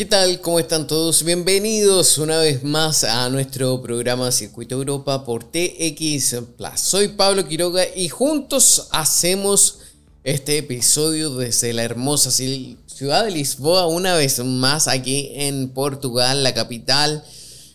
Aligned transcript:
¿Qué 0.00 0.06
tal? 0.06 0.40
¿Cómo 0.40 0.58
están 0.58 0.86
todos? 0.86 1.22
Bienvenidos 1.24 2.16
una 2.16 2.38
vez 2.38 2.64
más 2.64 3.04
a 3.04 3.28
nuestro 3.28 3.82
programa 3.82 4.32
Circuito 4.32 4.76
Europa 4.76 5.26
por 5.26 5.44
TX 5.44 6.36
Plus. 6.56 6.80
Soy 6.80 7.08
Pablo 7.08 7.46
Quiroga 7.46 7.84
y 7.94 8.08
juntos 8.08 8.88
hacemos 8.92 9.80
este 10.24 10.56
episodio 10.56 11.36
desde 11.36 11.74
la 11.74 11.82
hermosa 11.82 12.30
ciudad 12.30 13.26
de 13.26 13.30
Lisboa, 13.30 13.88
una 13.88 14.14
vez 14.14 14.42
más 14.42 14.88
aquí 14.88 15.32
en 15.34 15.68
Portugal, 15.68 16.44
la 16.44 16.54
capital. 16.54 17.22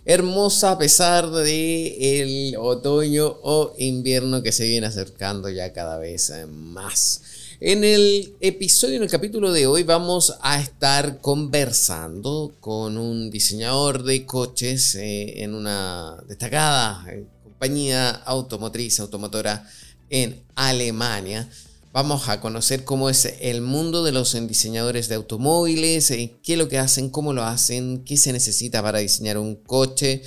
Hermosa 0.03 0.71
a 0.71 0.77
pesar 0.79 1.29
de 1.29 2.21
el 2.21 2.55
otoño 2.57 3.37
o 3.43 3.75
invierno 3.77 4.41
que 4.41 4.51
se 4.51 4.65
viene 4.65 4.87
acercando 4.87 5.47
ya 5.49 5.73
cada 5.73 5.99
vez 5.99 6.33
más. 6.47 7.21
En 7.61 7.85
el 7.85 8.35
episodio, 8.41 8.97
en 8.97 9.03
el 9.03 9.09
capítulo 9.09 9.53
de 9.53 9.65
hoy, 9.65 9.83
vamos 9.83 10.35
a 10.41 10.59
estar 10.59 11.21
conversando 11.21 12.53
con 12.59 12.97
un 12.97 13.31
diseñador 13.31 14.03
de 14.03 14.25
coches 14.25 14.93
eh, 14.95 15.41
en 15.41 15.55
una 15.55 16.17
destacada 16.27 17.05
eh, 17.09 17.23
compañía 17.43 18.09
automotriz, 18.09 18.99
automotora 18.99 19.65
en 20.09 20.43
Alemania. 20.55 21.49
Vamos 21.93 22.27
a 22.27 22.41
conocer 22.41 22.83
cómo 22.83 23.09
es 23.09 23.33
el 23.39 23.61
mundo 23.61 24.03
de 24.03 24.11
los 24.11 24.33
diseñadores 24.49 25.07
de 25.07 25.15
automóviles, 25.15 26.11
eh, 26.11 26.35
qué 26.43 26.53
es 26.53 26.59
lo 26.59 26.67
que 26.67 26.77
hacen, 26.77 27.09
cómo 27.09 27.31
lo 27.31 27.45
hacen, 27.45 28.03
qué 28.03 28.17
se 28.17 28.33
necesita 28.33 28.83
para 28.83 28.99
diseñar 28.99 29.37
un 29.37 29.55
coche. 29.55 30.23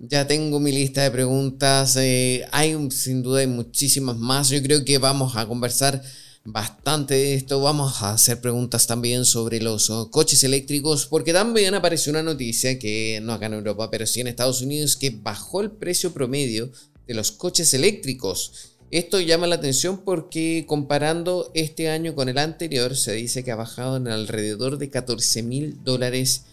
Ya 0.00 0.26
tengo 0.26 0.60
mi 0.60 0.72
lista 0.72 1.02
de 1.02 1.10
preguntas, 1.10 1.96
hay 1.96 2.90
sin 2.90 3.22
duda 3.22 3.40
hay 3.40 3.46
muchísimas 3.46 4.18
más. 4.18 4.50
Yo 4.50 4.62
creo 4.62 4.84
que 4.84 4.98
vamos 4.98 5.34
a 5.34 5.46
conversar 5.46 6.02
bastante 6.52 7.14
de 7.14 7.34
esto. 7.34 7.60
Vamos 7.60 8.02
a 8.02 8.12
hacer 8.12 8.40
preguntas 8.40 8.86
también 8.86 9.24
sobre 9.24 9.60
los 9.60 9.90
oh, 9.90 10.10
coches 10.10 10.42
eléctricos, 10.44 11.06
porque 11.06 11.32
también 11.32 11.74
apareció 11.74 12.10
una 12.10 12.22
noticia 12.22 12.78
que 12.78 13.20
no 13.22 13.32
acá 13.32 13.46
en 13.46 13.54
Europa, 13.54 13.90
pero 13.90 14.06
sí 14.06 14.20
en 14.20 14.28
Estados 14.28 14.62
Unidos, 14.62 14.96
que 14.96 15.10
bajó 15.10 15.60
el 15.60 15.70
precio 15.70 16.12
promedio 16.12 16.70
de 17.06 17.14
los 17.14 17.32
coches 17.32 17.72
eléctricos. 17.74 18.72
Esto 18.90 19.20
llama 19.20 19.46
la 19.46 19.56
atención 19.56 19.98
porque 19.98 20.64
comparando 20.66 21.50
este 21.54 21.90
año 21.90 22.14
con 22.14 22.28
el 22.28 22.38
anterior, 22.38 22.96
se 22.96 23.12
dice 23.12 23.44
que 23.44 23.52
ha 23.52 23.56
bajado 23.56 23.98
en 23.98 24.08
alrededor 24.08 24.78
de 24.78 24.88
14 24.88 25.42
mil 25.42 25.84
dólares 25.84 26.44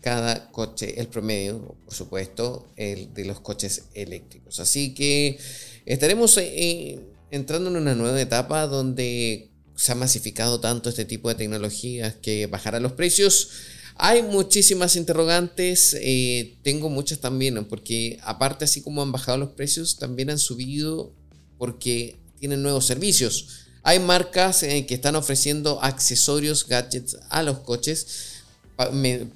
cada 0.00 0.50
coche, 0.50 1.00
el 1.00 1.08
promedio, 1.08 1.76
por 1.84 1.94
supuesto, 1.94 2.66
el 2.76 3.12
de 3.12 3.24
los 3.24 3.40
coches 3.40 3.86
eléctricos. 3.94 4.60
Así 4.60 4.94
que 4.94 5.38
estaremos 5.84 6.38
eh, 6.38 7.00
entrando 7.30 7.70
en 7.70 7.76
una 7.76 7.94
nueva 7.94 8.20
etapa 8.20 8.66
donde 8.66 9.50
se 9.76 9.92
ha 9.92 9.94
masificado 9.94 10.60
tanto 10.60 10.88
este 10.88 11.04
tipo 11.04 11.28
de 11.28 11.36
tecnologías 11.36 12.14
que 12.16 12.46
bajará 12.46 12.80
los 12.80 12.92
precios. 12.92 13.50
Hay 13.96 14.22
muchísimas 14.22 14.96
interrogantes, 14.96 15.96
eh, 16.00 16.56
tengo 16.62 16.88
muchas 16.88 17.18
también, 17.18 17.64
porque 17.66 18.18
aparte 18.22 18.64
así 18.64 18.82
como 18.82 19.02
han 19.02 19.12
bajado 19.12 19.38
los 19.38 19.50
precios, 19.50 19.98
también 19.98 20.30
han 20.30 20.38
subido 20.38 21.12
porque 21.58 22.18
tienen 22.38 22.62
nuevos 22.62 22.86
servicios. 22.86 23.66
Hay 23.82 23.98
marcas 23.98 24.62
eh, 24.62 24.86
que 24.86 24.94
están 24.94 25.16
ofreciendo 25.16 25.82
accesorios, 25.82 26.66
gadgets 26.66 27.18
a 27.28 27.42
los 27.42 27.60
coches 27.60 28.40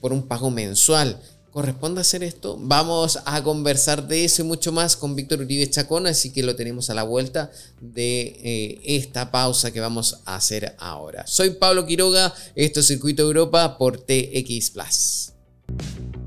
por 0.01 0.13
un 0.13 0.27
pago 0.27 0.51
mensual 0.51 1.21
corresponde 1.55 2.01
hacer 2.01 2.25
esto. 2.25 2.59
Vamos 2.61 3.21
a 3.25 3.41
conversar 3.45 4.09
de 4.09 4.25
eso 4.25 4.43
y 4.43 4.45
mucho 4.45 4.73
más 4.73 4.97
con 4.97 5.15
Víctor 5.15 5.41
Uribe 5.41 5.71
Chacón, 5.71 6.09
así 6.09 6.33
que 6.33 6.43
lo 6.43 6.57
tenemos 6.57 6.91
a 6.91 6.95
la 6.95 7.05
vuelta 7.05 7.53
de 7.81 8.37
eh, 8.43 8.81
esta 8.85 9.31
pausa 9.31 9.71
que 9.71 9.79
vamos 9.79 10.19
a 10.25 10.35
hacer 10.35 10.75
ahora. 10.79 11.25
Soy 11.29 11.51
Pablo 11.51 11.87
Quiroga, 11.87 12.35
esto 12.57 12.81
es 12.81 12.89
Circuito 12.89 13.23
Europa 13.23 13.79
por 13.79 13.99
TX 13.99 14.71
Plus. 14.71 15.33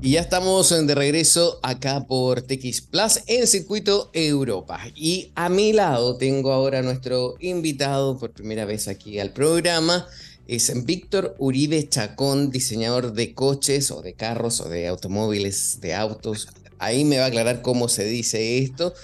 Y 0.00 0.12
ya 0.12 0.20
estamos 0.20 0.70
de 0.70 0.94
regreso 0.94 1.60
acá 1.62 2.06
por 2.06 2.40
TX 2.40 2.80
Plus 2.80 3.20
en 3.26 3.46
Circuito 3.46 4.10
Europa. 4.14 4.80
Y 4.94 5.30
a 5.34 5.50
mi 5.50 5.74
lado 5.74 6.16
tengo 6.16 6.52
ahora 6.52 6.78
a 6.78 6.82
nuestro 6.82 7.34
invitado 7.40 8.16
por 8.18 8.32
primera 8.32 8.64
vez 8.64 8.88
aquí 8.88 9.18
al 9.18 9.34
programa 9.34 10.06
es 10.48 10.86
Víctor 10.86 11.36
Uribe 11.38 11.86
Chacón, 11.90 12.50
diseñador 12.50 13.12
de 13.12 13.34
coches 13.34 13.90
o 13.90 14.00
de 14.00 14.14
carros 14.14 14.62
o 14.62 14.68
de 14.70 14.88
automóviles, 14.88 15.80
de 15.82 15.94
autos. 15.94 16.48
Ahí 16.78 17.04
me 17.04 17.18
va 17.18 17.24
a 17.24 17.28
aclarar 17.28 17.60
cómo 17.60 17.88
se 17.88 18.04
dice 18.04 18.58
esto. 18.58 18.94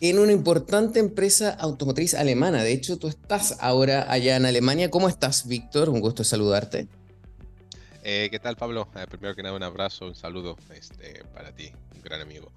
En 0.00 0.20
una 0.20 0.30
importante 0.30 1.00
empresa 1.00 1.50
automotriz 1.50 2.14
alemana. 2.14 2.62
De 2.62 2.72
hecho, 2.72 2.98
tú 2.98 3.08
estás 3.08 3.56
ahora 3.58 4.10
allá 4.12 4.36
en 4.36 4.46
Alemania. 4.46 4.88
¿Cómo 4.88 5.08
estás, 5.08 5.48
Víctor? 5.48 5.88
Un 5.88 6.00
gusto 6.00 6.22
saludarte. 6.22 6.86
Eh, 8.04 8.28
¿Qué 8.30 8.38
tal, 8.38 8.54
Pablo? 8.54 8.86
Eh, 8.94 9.06
primero 9.10 9.34
que 9.34 9.42
nada, 9.42 9.56
un 9.56 9.64
abrazo, 9.64 10.06
un 10.06 10.14
saludo 10.14 10.56
este, 10.72 11.24
para 11.34 11.50
ti, 11.50 11.72
un 11.96 12.02
gran 12.02 12.20
amigo. 12.20 12.52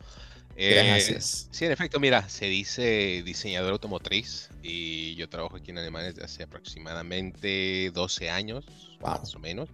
Gracias. 0.60 1.46
Eh, 1.46 1.48
sí, 1.52 1.66
en 1.66 1.72
efecto, 1.72 2.00
mira, 2.00 2.28
se 2.28 2.46
dice 2.48 3.24
diseñador 3.24 3.72
automotriz 3.72 4.50
y 4.62 5.16
yo 5.16 5.30
trabajo 5.30 5.56
aquí 5.56 5.72
en 5.72 5.78
Alemania 5.78 6.10
desde 6.10 6.26
hace 6.26 6.44
aproximadamente 6.44 7.92
12 7.94 8.30
años, 8.30 8.66
más 9.02 9.34
o 9.36 9.40
menos. 9.40 9.70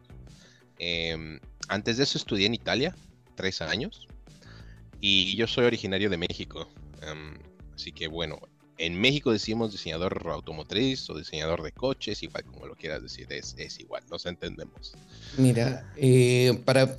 Em, 0.77 1.39
antes 1.69 1.97
de 1.97 2.03
eso 2.03 2.17
estudié 2.17 2.45
en 2.45 2.53
Italia, 2.53 2.95
tres 3.35 3.61
años, 3.61 4.07
y 5.01 5.35
yo 5.35 5.47
soy 5.47 5.65
originario 5.65 6.09
de 6.09 6.17
México. 6.17 6.67
Em, 7.01 7.39
así 7.73 7.91
que 7.91 8.07
bueno, 8.07 8.39
en 8.77 8.99
México 8.99 9.31
decimos 9.31 9.71
diseñador 9.71 10.21
automotriz 10.29 11.09
o 11.09 11.17
diseñador 11.17 11.63
de 11.63 11.71
coches, 11.71 12.21
igual 12.21 12.43
como 12.43 12.67
lo 12.67 12.75
quieras 12.75 13.01
decir, 13.01 13.25
es, 13.31 13.55
es 13.57 13.79
igual, 13.79 14.03
nos 14.11 14.25
entendemos. 14.27 14.93
Mira, 15.37 15.91
eh, 15.95 16.61
para 16.65 16.95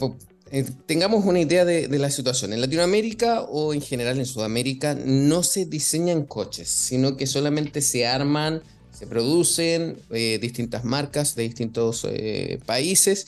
eh, 0.51 0.65
tengamos 0.87 1.25
una 1.25 1.41
idea 1.41 1.65
de, 1.65 1.89
la 1.99 2.11
situación. 2.11 2.53
En 2.53 2.61
Latinoamérica 2.61 3.43
o 3.43 3.75
en 3.75 3.81
general 3.81 4.19
en 4.19 4.27
Sudamérica 4.27 4.95
no 4.95 5.43
se 5.43 5.67
diseñan 5.67 6.25
coches, 6.25 6.69
sino 6.69 7.17
que 7.17 7.27
solamente 7.27 7.81
se 7.81 8.07
arman, 8.07 8.63
se 8.93 9.07
producen 9.07 9.99
eh, 10.11 10.39
distintas 10.41 10.85
marcas 10.85 11.35
de 11.35 11.43
distintos 11.43 12.07
eh, 12.09 12.61
países, 12.65 13.27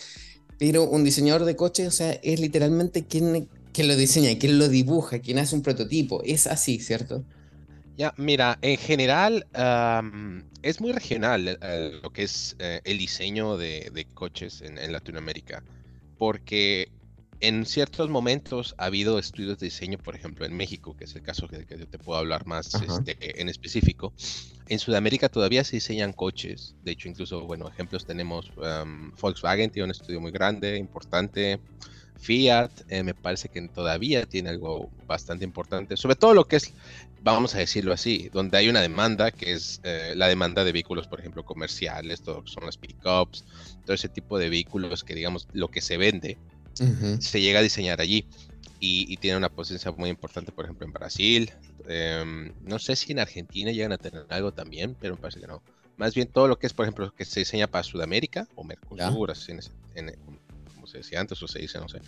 pero 0.59 0.85
un 0.85 1.03
diseñador 1.05 1.45
de 1.45 1.57
coches, 1.57 1.89
o 1.89 1.91
sea, 1.91 2.13
es 2.13 2.41
literalmente 2.41 3.05
quien, 3.05 3.49
lo 3.77 3.97
diseña, 3.97 4.37
quien 4.39 4.59
lo 4.59 4.69
dibuja, 4.69 5.19
quien 5.19 5.39
hace 5.39 5.57
un 5.57 5.63
prototipo. 5.63 6.23
Es 6.25 6.47
así, 6.47 6.79
¿cierto? 6.79 7.25
Ya, 7.97 8.15
mira, 8.17 8.59
en 8.63 8.77
general 8.77 9.47
es 10.63 10.81
muy 10.81 10.93
regional 10.93 11.59
lo 12.01 12.13
que 12.13 12.23
es 12.23 12.57
el 12.59 12.99
diseño 12.99 13.57
de, 13.57 14.07
coches 14.15 14.63
en, 14.63 14.79
en 14.79 14.93
Latinoamérica 14.93 15.65
porque 16.19 16.91
en 17.41 17.67
ciertos 17.67 18.11
momentos 18.11 18.75
ha 18.79 18.87
habido 18.87 19.19
estudios 19.19 19.59
de 19.59 19.67
diseño, 19.67 19.99
por 19.99 20.15
ejemplo, 20.15 20.45
en 20.45 20.57
México, 20.57 20.97
que 20.97 21.05
es 21.05 21.15
el 21.15 21.23
caso 21.23 21.47
que, 21.49 21.65
yo 21.77 21.87
te 21.87 21.99
puedo 21.99 22.19
hablar 22.19 22.47
más 22.47 22.75
este, 22.75 23.41
en 23.41 23.49
específico. 23.49 24.13
En 24.69 24.79
Sudamérica 24.79 25.29
todavía 25.29 25.65
se 25.65 25.77
diseñan 25.77 26.13
coches. 26.13 26.75
De 26.83 26.93
hecho, 26.93 27.09
incluso, 27.09 27.43
bueno, 27.43 27.69
ejemplos 27.69 28.05
tenemos 28.05 28.51
um, 28.57 29.13
Volkswagen, 29.21 29.71
tiene 29.71 29.85
un 29.85 29.91
estudio 29.93 30.21
muy 30.21 30.33
grande, 30.33 30.77
importante. 30.77 31.61
Fiat, 32.19 32.71
eh, 32.89 33.05
me 33.05 33.15
parece 33.15 33.49
que 33.49 33.63
todavía 33.69 34.27
tiene 34.27 34.51
algo 34.51 34.91
bastante 35.07 35.45
importante, 35.45 35.97
sobre 35.97 36.17
todo 36.17 36.35
lo 36.35 36.49
que 36.49 36.57
es, 36.57 36.75
vamos 37.23 37.55
a 37.55 37.59
decirlo 37.59 37.93
así, 37.93 38.29
donde 38.33 38.59
hay 38.59 38.69
una 38.69 38.81
demanda, 38.81 39.31
que 39.31 39.53
es 39.53 39.81
eh, 39.85 40.15
la 40.17 40.27
demanda 40.27 40.65
de 40.65 40.73
vehículos, 40.73 41.07
por 41.07 41.21
ejemplo, 41.21 41.45
comerciales, 41.45 42.23
todo 42.23 42.45
son 42.45 42.67
las 42.67 42.77
pickups, 42.77 43.45
todo 43.85 43.95
ese 43.95 44.09
tipo 44.09 44.37
de 44.37 44.51
vehículos 44.51 45.05
que, 45.05 45.15
digamos, 45.15 45.47
lo 45.53 45.71
que 45.71 45.81
se 45.81 45.97
vende 45.97 46.37
se 47.21 47.41
llega 47.41 47.61
a 47.61 47.63
diseñar 47.63 48.01
allí. 48.01 48.27
Y, 48.81 49.17
tiene 49.17 49.37
una 49.37 49.49
presencia 49.49 49.91
muy 49.91 50.09
importante, 50.09 50.53
por 50.53 50.65
ejemplo, 50.65 50.87
en 50.87 50.93
Brasil. 50.93 51.51
Em, 51.89 52.53
no 52.63 52.79
sé 52.79 52.95
si 52.95 53.11
en 53.11 53.19
Argentina 53.19 53.73
llegan 53.73 53.93
a 53.93 53.99
tener 53.99 54.25
algo 54.29 54.53
también, 54.53 54.97
pero 55.01 55.17
me 55.17 55.21
parece 55.21 55.41
que 55.41 55.49
no. 55.49 55.63
Más 55.97 56.15
bien 56.15 56.29
todo 56.29 56.47
lo 56.47 56.61
que 56.61 56.69
es, 56.69 56.73
por 56.73 56.85
ejemplo, 56.85 57.13
que 57.13 57.25
se 57.25 57.41
diseña 57.41 57.67
para 57.67 57.83
Sudamérica 57.83 58.47
o 58.55 58.63
Mercosur, 58.63 59.33
como 60.73 60.87
se 60.87 60.99
decía 60.99 61.21
antes, 61.21 61.43
o 61.43 61.49
se 61.49 61.59
dice, 61.59 61.79
no 61.79 61.89
sé. 61.89 62.01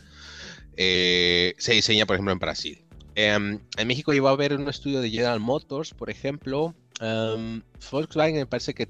Eh, 0.76 1.54
se 1.58 1.72
diseña, 1.72 2.06
por 2.06 2.14
ejemplo, 2.14 2.32
en 2.32 2.38
Brasil. 2.38 2.84
Em, 3.16 3.58
en 3.76 3.88
México 3.88 4.12
iba 4.12 4.30
a 4.30 4.32
haber 4.32 4.54
un 4.54 4.68
estudio 4.68 5.00
de 5.00 5.10
General 5.10 5.40
Motors, 5.40 5.92
por 5.92 6.08
ejemplo. 6.08 6.74
Um, 7.00 7.62
Volkswagen 7.90 8.36
me 8.36 8.46
parece 8.46 8.74
que 8.74 8.86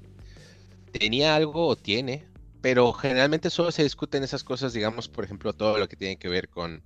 tenía 0.91 1.35
algo 1.35 1.67
o 1.67 1.75
tiene 1.75 2.25
pero 2.61 2.93
generalmente 2.93 3.49
solo 3.49 3.71
se 3.71 3.83
discuten 3.83 4.23
esas 4.23 4.43
cosas, 4.43 4.73
digamos, 4.73 5.07
por 5.07 5.25
ejemplo, 5.25 5.53
todo 5.53 5.77
lo 5.77 5.89
que 5.89 5.95
tiene 5.95 6.17
que 6.17 6.29
ver 6.29 6.47
con, 6.47 6.83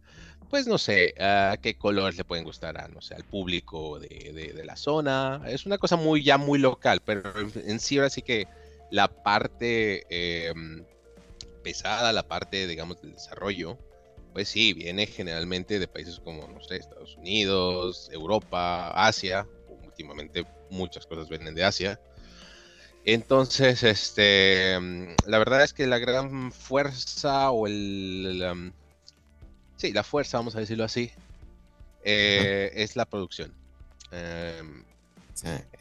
pues 0.50 0.68
no 0.68 0.78
sé, 0.78 1.14
a 1.20 1.58
qué 1.62 1.78
colores 1.78 2.18
le 2.18 2.24
pueden 2.24 2.46
gustar 2.46 2.78
a, 2.78 2.88
no 2.88 3.02
sé, 3.02 3.16
al 3.16 3.26
público 3.26 4.00
de, 4.00 4.54
de, 4.56 4.66
la 4.66 4.78
zona. 4.78 5.42
Es 5.48 5.66
una 5.66 5.78
cosa 5.78 5.98
muy, 5.98 6.24
ya 6.24 6.38
muy 6.38 6.60
local, 6.60 7.02
pero 7.04 7.24
en 7.56 7.80
sí 7.80 7.98
ahora 7.98 8.10
sí 8.10 8.22
que 8.22 8.48
la 8.90 9.08
parte 9.10 10.06
em, 10.10 10.86
pesada, 11.64 12.14
la 12.14 12.28
parte, 12.28 12.68
digamos, 12.68 13.02
del 13.02 13.14
desarrollo, 13.14 13.78
pues 14.34 14.50
sí, 14.50 14.74
viene 14.74 15.06
generalmente 15.08 15.80
de 15.80 15.88
países 15.88 16.20
como, 16.20 16.48
no 16.48 16.62
sé, 16.62 16.78
Estados 16.78 17.16
Unidos, 17.18 18.10
Europa, 18.14 18.92
Asia, 18.92 19.48
últimamente 19.84 20.46
muchas 20.70 21.06
cosas 21.06 21.28
vienen 21.30 21.56
de 21.56 21.64
Asia. 21.64 22.00
Entonces, 23.06 23.84
este, 23.84 24.78
mm, 24.80 25.28
la 25.28 25.38
verdad 25.38 25.64
es 25.64 25.74
que 25.74 25.86
la 25.86 26.00
gran 26.00 26.52
fuerza 26.52 27.52
o 27.52 27.68
el, 27.68 28.44
um, 28.52 28.72
sí, 29.78 29.94
la 29.94 30.04
fuerza, 30.04 30.38
vamos 30.38 30.56
a 30.56 30.60
decirlo 30.60 30.84
así, 30.84 31.12
eh, 32.04 32.72
es 32.74 32.96
la 32.96 33.06
producción. 33.06 33.54
Em, 34.12 34.84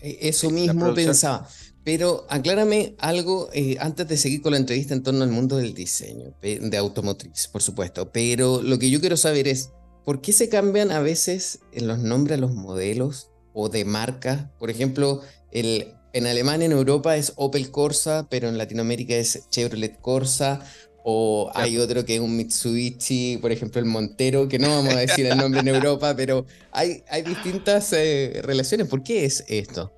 e, 0.03 0.19
eso 0.29 0.51
mismo 0.51 0.93
pensaba. 0.93 1.49
Pero 1.83 2.27
aclárame 2.29 2.95
algo 2.99 3.49
eh, 3.53 3.77
antes 3.81 4.07
de 4.09 4.17
seguir 4.17 4.43
con 4.43 4.53
la 4.53 4.59
entrevista 4.59 4.95
en 4.95 5.03
torno 5.03 5.23
al 5.23 5.31
mundo 5.31 5.57
del 5.57 5.75
diseño, 5.75 6.35
de 6.41 6.77
automotriz, 6.77 7.49
por 7.49 7.63
supuesto. 7.63 8.11
Pero 8.11 8.63
lo 8.63 8.79
que 8.79 8.91
yo 8.91 9.01
quiero 9.01 9.17
saber 9.17 9.49
es, 9.49 9.71
¿por 10.05 10.21
qué 10.21 10.33
se 10.33 10.49
cambian 10.51 10.93
a 10.93 11.01
veces 11.01 11.61
los 11.73 11.99
nombres 11.99 12.39
a 12.39 12.41
los 12.41 12.53
modelos 12.53 13.31
o 13.53 13.69
de 13.69 13.85
marca? 13.85 14.51
Por 14.59 14.71
ejemplo, 14.71 15.21
el, 15.53 15.95
en 16.15 16.27
Alemania, 16.27 16.67
en 16.67 16.73
Europa 16.73 17.17
es 17.17 17.33
Opel 17.37 17.71
Corsa, 17.71 18.27
pero 18.31 18.49
en 18.49 18.57
Latinoamérica 18.57 19.15
es 19.15 19.49
Chevrolet 19.51 20.01
Corsa. 20.01 20.65
O 21.07 21.51
hay 21.55 21.77
otro 21.77 22.07
que 22.07 22.15
es 22.15 22.21
un 22.21 22.35
Mitsubishi, 22.35 23.37
por 23.37 23.53
ejemplo, 23.53 23.79
el 23.79 23.87
Montero, 23.87 24.49
que 24.49 24.59
no 24.59 24.71
vamos 24.71 24.95
a 24.95 25.01
decir 25.01 25.27
el 25.27 25.37
nombre 25.37 25.61
en 25.61 25.69
Europa, 25.69 26.15
pero 26.17 26.47
hay, 26.73 27.03
hay 27.11 27.21
distintas 27.21 27.93
eh, 27.93 28.41
relaciones. 28.43 28.89
¿Por 28.89 29.03
qué 29.03 29.27
es 29.27 29.45
esto? 29.49 29.93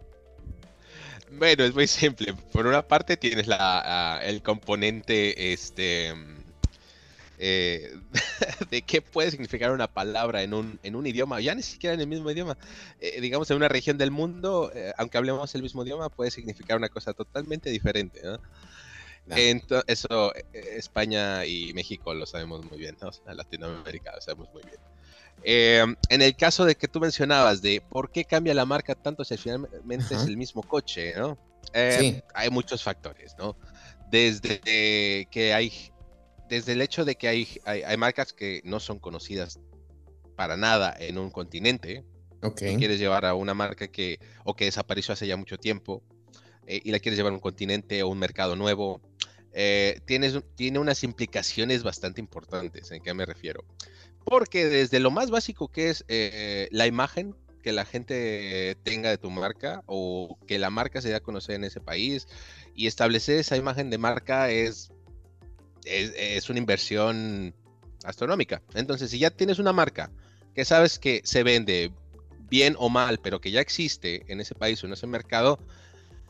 Bueno, 1.30 1.64
es 1.64 1.74
muy 1.74 1.86
simple. 1.86 2.34
Por 2.50 2.66
una 2.66 2.88
parte 2.88 3.16
tienes 3.16 3.46
la, 3.46 4.20
el 4.24 4.42
componente 4.42 5.52
este, 5.52 6.12
eh, 7.38 7.94
de 8.70 8.82
qué 8.82 9.02
puede 9.02 9.30
significar 9.30 9.72
una 9.72 9.92
palabra 9.92 10.42
en 10.42 10.54
un, 10.54 10.78
en 10.82 10.96
un 10.96 11.06
idioma, 11.06 11.40
ya 11.40 11.54
ni 11.54 11.62
siquiera 11.62 11.94
en 11.94 12.00
el 12.00 12.06
mismo 12.06 12.30
idioma. 12.30 12.56
Eh, 13.00 13.20
digamos, 13.20 13.50
en 13.50 13.56
una 13.56 13.68
región 13.68 13.98
del 13.98 14.10
mundo, 14.10 14.72
aunque 14.96 15.18
hablemos 15.18 15.54
el 15.54 15.62
mismo 15.62 15.82
idioma, 15.84 16.08
puede 16.08 16.30
significar 16.30 16.76
una 16.76 16.88
cosa 16.88 17.12
totalmente 17.12 17.70
diferente. 17.70 18.20
¿no? 18.22 18.38
eso 19.86 20.34
eh, 20.34 20.44
España 20.76 21.44
y 21.46 21.72
México 21.74 22.14
lo 22.14 22.26
sabemos 22.26 22.64
muy 22.64 22.78
bien, 22.78 22.96
¿no? 23.00 23.10
Latinoamérica 23.32 24.14
lo 24.14 24.20
sabemos 24.20 24.48
muy 24.52 24.62
bien. 24.62 25.96
En 26.08 26.22
el 26.22 26.36
caso 26.36 26.64
de 26.64 26.76
que 26.76 26.88
tú 26.88 27.00
mencionabas 27.00 27.60
de 27.60 27.80
por 27.80 28.10
qué 28.10 28.24
cambia 28.24 28.54
la 28.54 28.64
marca 28.64 28.94
tanto 28.94 29.24
si 29.24 29.36
finalmente 29.36 30.14
es 30.14 30.22
el 30.24 30.36
mismo 30.36 30.62
coche, 30.62 31.14
¿no? 31.16 31.38
Hay 31.72 32.50
muchos 32.50 32.82
factores, 32.82 33.34
¿no? 33.38 33.56
Desde 34.10 35.26
que 35.30 35.52
hay, 35.52 35.92
desde 36.48 36.72
el 36.72 36.80
hecho 36.80 37.04
de 37.04 37.16
que 37.16 37.28
hay, 37.28 37.48
hay, 37.64 37.96
marcas 37.96 38.32
que 38.32 38.60
no 38.64 38.80
son 38.80 38.98
conocidas 38.98 39.60
para 40.36 40.56
nada 40.56 40.94
en 40.98 41.18
un 41.18 41.30
continente, 41.30 42.04
okay. 42.42 42.76
quieres 42.76 42.98
llevar 42.98 43.24
a 43.24 43.34
una 43.34 43.54
marca 43.54 43.88
que 43.88 44.20
o 44.44 44.54
que 44.54 44.66
desapareció 44.66 45.14
hace 45.14 45.26
ya 45.26 45.36
mucho 45.36 45.58
tiempo 45.58 46.02
eh, 46.66 46.80
y 46.84 46.90
la 46.90 46.98
quieres 46.98 47.16
llevar 47.16 47.32
a 47.32 47.36
un 47.36 47.40
continente 47.40 48.02
o 48.02 48.08
un 48.08 48.18
mercado 48.18 48.56
nuevo, 48.56 49.00
eh, 49.52 50.00
tiene 50.04 50.78
unas 50.78 51.02
implicaciones 51.04 51.82
bastante 51.82 52.20
importantes. 52.20 52.90
¿En 52.90 53.02
qué 53.02 53.14
me 53.14 53.24
refiero? 53.24 53.64
Porque 54.24 54.66
desde 54.66 55.00
lo 55.00 55.10
más 55.10 55.30
básico 55.30 55.68
que 55.68 55.90
es 55.90 56.04
eh, 56.08 56.68
la 56.70 56.86
imagen 56.86 57.34
que 57.62 57.72
la 57.72 57.84
gente 57.84 58.76
tenga 58.84 59.10
de 59.10 59.18
tu 59.18 59.28
marca 59.28 59.82
o 59.86 60.38
que 60.46 60.58
la 60.58 60.70
marca 60.70 61.00
se 61.00 61.08
dé 61.08 61.16
a 61.16 61.20
conocer 61.20 61.56
en 61.56 61.64
ese 61.64 61.80
país 61.80 62.28
y 62.76 62.86
establecer 62.86 63.38
esa 63.40 63.56
imagen 63.56 63.90
de 63.90 63.98
marca 63.98 64.50
es, 64.50 64.92
es, 65.86 66.50
una 66.50 66.58
inversión 66.58 67.54
astronómica. 68.04 68.62
Entonces, 68.74 69.10
si 69.10 69.18
ya 69.18 69.30
tienes 69.30 69.58
una 69.58 69.72
marca 69.72 70.10
que 70.54 70.64
sabes 70.64 70.98
que 70.98 71.22
se 71.24 71.42
vende 71.42 71.92
bien 72.48 72.76
o 72.78 72.88
mal, 72.88 73.18
pero 73.18 73.40
que 73.40 73.50
ya 73.50 73.60
existe 73.60 74.24
en 74.28 74.40
ese 74.40 74.54
país 74.54 74.82
o 74.82 74.86
en 74.86 74.92
ese 74.92 75.06
mercado, 75.06 75.58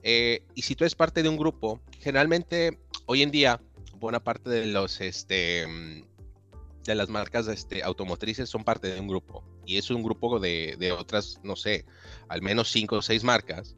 eh, 0.02 0.42
y 0.54 0.62
si 0.62 0.74
tú 0.74 0.84
eres 0.84 0.94
parte 0.94 1.22
de 1.22 1.28
un 1.28 1.36
grupo, 1.36 1.80
generalmente 2.00 2.78
hoy 3.06 3.22
en 3.22 3.30
día, 3.30 3.60
buena 3.98 4.22
parte 4.22 4.50
de 4.50 4.66
los 4.66 5.00
este 5.00 5.66
de 6.84 6.94
las 6.94 7.08
marcas 7.08 7.48
este, 7.48 7.82
automotrices 7.82 8.48
son 8.48 8.62
parte 8.62 8.88
de 8.88 9.00
un 9.00 9.08
grupo. 9.08 9.44
Y 9.66 9.76
es 9.76 9.90
un 9.90 10.04
grupo 10.04 10.38
de, 10.38 10.76
de 10.78 10.92
otras, 10.92 11.40
no 11.42 11.56
sé, 11.56 11.84
al 12.28 12.42
menos 12.42 12.70
cinco 12.70 12.96
o 12.96 13.02
seis 13.02 13.24
marcas 13.24 13.74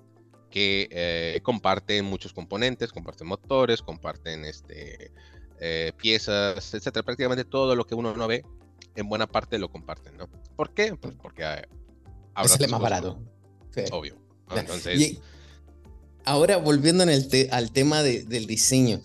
que 0.51 0.89
eh, 0.91 1.41
comparten 1.43 2.05
muchos 2.05 2.33
componentes, 2.33 2.93
comparten 2.93 3.27
motores, 3.27 3.83
comparten 3.83 4.45
este, 4.45 5.13
eh, 5.61 5.93
piezas, 5.97 6.75
etcétera. 6.75 7.05
Prácticamente 7.05 7.45
todo 7.45 7.75
lo 7.75 7.87
que 7.87 7.95
uno 7.95 8.15
no 8.15 8.27
ve, 8.27 8.45
en 8.95 9.09
buena 9.09 9.27
parte 9.27 9.59
lo 9.59 9.71
comparten, 9.71 10.17
¿no? 10.17 10.29
¿Por 10.57 10.75
qué? 10.75 10.95
Pues 10.97 11.15
porque 11.21 11.45
es 12.45 12.71
más 12.71 12.81
barato. 12.81 13.19
Obvio. 13.93 14.17
Entonces. 14.51 15.19
ahora 16.25 16.57
volviendo 16.57 17.03
en 17.03 17.11
el 17.11 17.49
al 17.51 17.71
tema 17.71 18.03
del 18.03 18.47
diseño, 18.47 19.01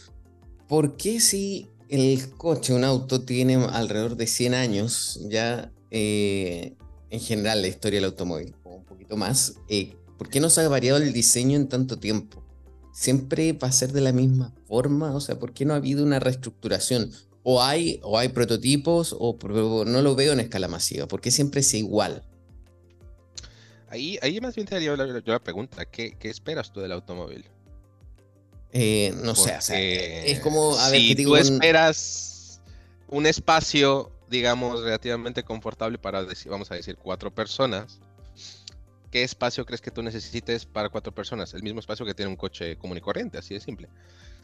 ¿por 0.68 0.96
qué 0.96 1.20
si 1.20 1.70
el 1.90 2.32
coche, 2.32 2.74
un 2.74 2.84
auto, 2.84 3.22
tiene 3.22 3.56
alrededor 3.56 4.16
de 4.16 4.26
100 4.26 4.54
años 4.56 5.20
ya 5.30 5.72
eh, 5.92 6.74
en 7.12 7.20
general 7.20 7.62
la 7.62 7.68
historia 7.68 7.98
del 7.98 8.06
automóvil, 8.06 8.56
o 8.64 8.78
un 8.78 8.84
poquito 8.84 9.16
más, 9.16 9.56
eh, 9.68 9.96
¿por 10.18 10.30
qué 10.30 10.40
no 10.40 10.50
se 10.50 10.62
ha 10.62 10.68
variado 10.68 10.98
el 10.98 11.14
diseño 11.14 11.56
en 11.56 11.68
tanto 11.70 12.00
tiempo? 12.00 12.43
¿Siempre 12.94 13.54
va 13.54 13.68
a 13.68 13.72
ser 13.72 13.92
de 13.92 14.02
la 14.02 14.14
misma 14.14 14.54
forma? 14.68 15.14
O 15.14 15.20
sea, 15.20 15.38
¿por 15.38 15.52
qué 15.52 15.66
no 15.66 15.74
ha 15.74 15.78
habido 15.78 16.04
una 16.04 16.20
reestructuración? 16.20 17.12
O 17.42 17.62
hay, 17.62 18.00
o 18.04 18.18
hay 18.18 18.30
prototipos, 18.30 19.14
o 19.20 19.38
no 19.86 20.02
lo 20.02 20.16
veo 20.16 20.32
en 20.32 20.40
escala 20.40 20.70
masiva. 20.70 21.08
¿Por 21.08 21.20
qué 21.20 21.32
siempre 21.32 21.60
es 21.62 21.74
igual? 21.74 22.24
Ahí, 23.90 24.18
ahí 24.22 24.40
más 24.40 24.56
bien 24.56 24.68
te 24.68 24.76
haría 24.76 24.96
yo 24.96 25.22
la 25.26 25.44
pregunta, 25.44 25.86
¿qué, 25.86 26.16
¿qué 26.18 26.30
esperas 26.30 26.72
tú 26.72 26.80
del 26.80 26.92
automóvil? 26.94 27.46
Eh, 28.72 29.14
no 29.24 29.36
sé, 29.36 30.32
es 30.32 30.40
como, 30.40 30.76
a 30.80 30.90
ver, 30.90 31.00
si 31.00 31.24
tú 31.24 31.36
esperas 31.36 32.60
un 33.08 33.28
espacio, 33.28 34.12
digamos, 34.32 34.82
relativamente 34.82 35.44
confortable 35.44 36.00
para, 36.00 36.24
decir, 36.24 36.52
vamos 36.52 36.72
a 36.72 36.76
decir, 36.76 36.98
cuatro 36.98 37.30
personas, 37.30 38.00
¿qué 39.14 39.22
espacio 39.22 39.64
crees 39.64 39.80
que 39.80 39.92
tú 39.92 40.02
necesites 40.02 40.66
para 40.66 40.90
cuatro 40.90 41.14
personas? 41.14 41.54
El 41.54 41.62
mismo 41.62 41.80
espacio 41.80 42.04
que 42.04 42.16
tiene 42.16 42.32
un 42.32 42.36
coche 42.36 42.78
común 42.78 42.98
y 42.98 43.02
corriente, 43.02 43.38
así 43.38 43.54
de 43.54 43.60
simple. 43.60 43.88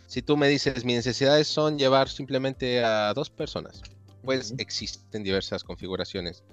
Si 0.06 0.21
tú 0.21 0.38
me 0.38 0.48
dices, 0.48 0.86
mis 0.86 0.95
necesidades 0.95 1.48
son 1.48 1.80
llevar 1.80 2.07
simplemente 2.07 2.83
a 2.83 3.12
dos 3.16 3.31
personas, 3.31 3.81
pues 4.24 4.54
existen 4.60 5.24
diversas 5.24 5.63
configuraciones 5.63 6.44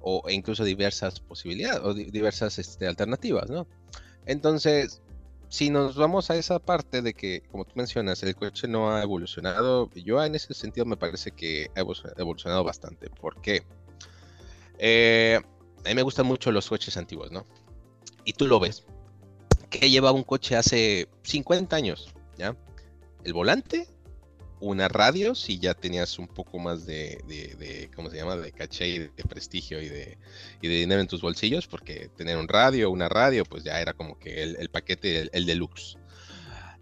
o 0.00 0.22
e 0.26 0.32
incluso 0.32 0.64
diversas 0.64 1.20
posibilidades 1.20 1.80
o 1.82 1.92
diversas 1.92 2.58
este, 2.58 2.86
alternativas, 2.86 3.50
¿no? 3.50 3.66
Entonces, 4.24 5.02
si 5.50 5.68
nos 5.68 5.96
vamos 5.96 6.30
a 6.30 6.36
esa 6.36 6.58
parte 6.58 7.02
de 7.02 7.12
que, 7.12 7.42
como 7.52 7.66
tú 7.66 7.72
mencionas, 7.74 8.22
el 8.22 8.34
coche 8.34 8.68
no 8.68 8.90
ha 8.90 9.02
evolucionado, 9.02 9.90
yo 9.90 10.24
en 10.24 10.34
ese 10.34 10.54
sentido 10.54 10.86
me 10.86 10.96
parece 10.96 11.30
que 11.30 11.70
ha 11.76 11.80
evolucionado 11.80 12.64
bastante. 12.64 13.10
¿Por 13.10 13.38
qué? 13.42 13.64
Eh, 14.78 15.38
a 15.84 15.88
mí 15.90 15.94
me 15.94 16.02
gustan 16.02 16.24
mucho 16.24 16.50
los 16.50 16.70
coches 16.70 16.96
antiguos, 16.96 17.30
¿no? 17.30 17.44
Y 18.26 18.34
tú 18.34 18.46
lo 18.46 18.60
ves. 18.60 18.84
Que 19.70 19.88
lleva 19.88 20.12
un 20.12 20.22
coche 20.22 20.56
hace 20.56 21.08
50 21.22 21.74
años, 21.74 22.12
¿ya? 22.36 22.54
El 23.24 23.32
volante 23.32 23.88
una 24.60 24.88
radio 24.88 25.34
si 25.34 25.58
ya 25.58 25.74
tenías 25.74 26.18
un 26.18 26.28
poco 26.28 26.58
más 26.58 26.86
de, 26.86 27.20
de, 27.26 27.90
¿cómo 27.94 28.10
se 28.10 28.16
llama? 28.16 28.36
De 28.36 28.52
caché 28.52 28.88
y 28.88 28.98
de, 28.98 29.08
prestigio 29.28 29.82
y 29.82 29.86
y 29.86 30.68
de 30.68 30.74
dinero 30.74 31.00
en 31.00 31.06
tus 31.06 31.20
bolsillos, 31.20 31.66
porque 31.66 32.08
tener 32.16 32.36
un 32.38 32.48
radio, 32.48 32.90
una 32.90 33.08
radio, 33.08 33.44
pues 33.44 33.64
ya 33.64 33.80
era 33.80 33.92
como 33.92 34.18
que 34.18 34.42
el, 34.42 34.68
paquete, 34.70 35.28
el, 35.32 35.46
deluxe. 35.46 35.98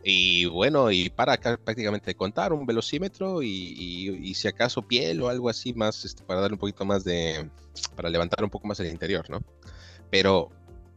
Y 0.05 0.45
bueno, 0.47 0.91
y 0.93 1.09
para 1.09 1.37
prácticamente 1.37 2.15
contar 2.15 2.53
un 2.53 2.67
velocímetro 2.67 3.43
y, 3.43 3.49
y, 3.49 4.35
si 4.35 4.49
acaso 4.49 4.83
piel 4.83 5.23
o 5.23 5.29
algo 5.29 5.49
así 5.49 5.73
más, 5.73 6.05
este, 6.05 6.23
para 6.25 6.43
darle 6.43 6.55
un 6.55 6.61
poquito 6.61 6.85
más 6.85 7.05
de, 7.05 7.49
para 7.97 8.11
levantar 8.11 8.45
un 8.45 8.51
poco 8.51 8.69
más 8.69 8.79
el 8.81 8.89
interior, 8.89 9.29
¿no? 9.31 9.43
Pero 10.11 10.51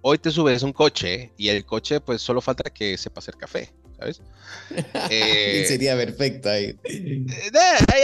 hoy 0.09 0.17
te 0.17 0.31
subes 0.31 0.63
un 0.63 0.71
coche 0.71 1.33
y 1.37 1.49
el 1.49 1.65
coche 1.65 1.99
pues 1.99 2.21
solo 2.21 2.39
falta 2.39 2.69
que 2.69 2.97
sepa 2.97 3.19
hacer 3.19 3.35
café. 3.35 3.73
¿sabes? 3.97 4.21
Eh, 5.09 5.65
sería 5.67 5.95
perfecto 5.95 6.49
ahí. 6.49 6.77
Eh, 6.83 7.51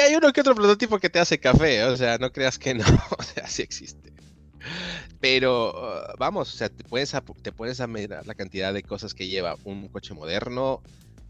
hay 0.08 0.16
uno 0.16 0.32
que 0.34 0.42
otro 0.42 0.56
prototipo 0.56 1.00
que 1.00 1.10
te 1.10 1.20
hace 1.20 1.40
café, 1.40 1.84
o 1.86 1.96
sea, 1.96 2.18
no 2.18 2.32
creas 2.32 2.58
que 2.58 2.74
no, 2.74 2.86
o 3.18 3.24
sea, 3.24 3.48
sí 3.48 3.62
existe. 3.62 4.12
Pero 5.20 5.72
uh, 5.72 6.18
vamos, 6.18 6.54
o 6.54 6.58
sea, 6.58 6.70
te 6.70 6.84
puedes, 6.84 7.14
te 7.42 7.52
puedes 7.52 7.86
mirar 7.88 8.26
la 8.26 8.34
cantidad 8.34 8.74
de 8.74 8.84
cosas 8.84 9.14
que 9.14 9.28
lleva 9.28 9.56
un 9.64 9.88
coche 9.88 10.14
moderno. 10.14 10.82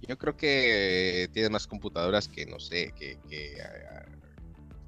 Yo 0.08 0.18
creo 0.18 0.36
que 0.36 1.30
tiene 1.34 1.50
más 1.50 1.68
computadoras 1.68 2.27
que, 2.27 2.46
no 2.46 2.60
sé, 2.60 2.94
que, 2.98 3.18
que, 3.30 3.58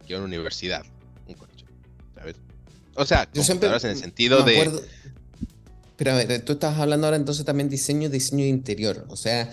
uh, 0.08 0.15
una 0.15 0.25
universidad, 0.25 0.86
un 1.27 1.36
coche, 1.36 1.65
¿sabes? 2.15 2.36
O 2.96 3.06
sea, 3.06 3.27
computadoras 3.27 3.84
en 3.84 3.92
el 3.92 3.98
sentido 3.98 4.44
de 4.44 4.72
pero 5.98 6.12
a 6.12 6.16
ver, 6.16 6.42
tú 6.42 6.54
estás 6.54 6.78
hablando 6.78 7.08
ahora 7.08 7.18
entonces 7.18 7.46
también 7.46 7.70
diseño, 7.70 8.10
diseño 8.10 8.46
interior. 8.46 9.06
O 9.10 9.16
sea, 9.16 9.52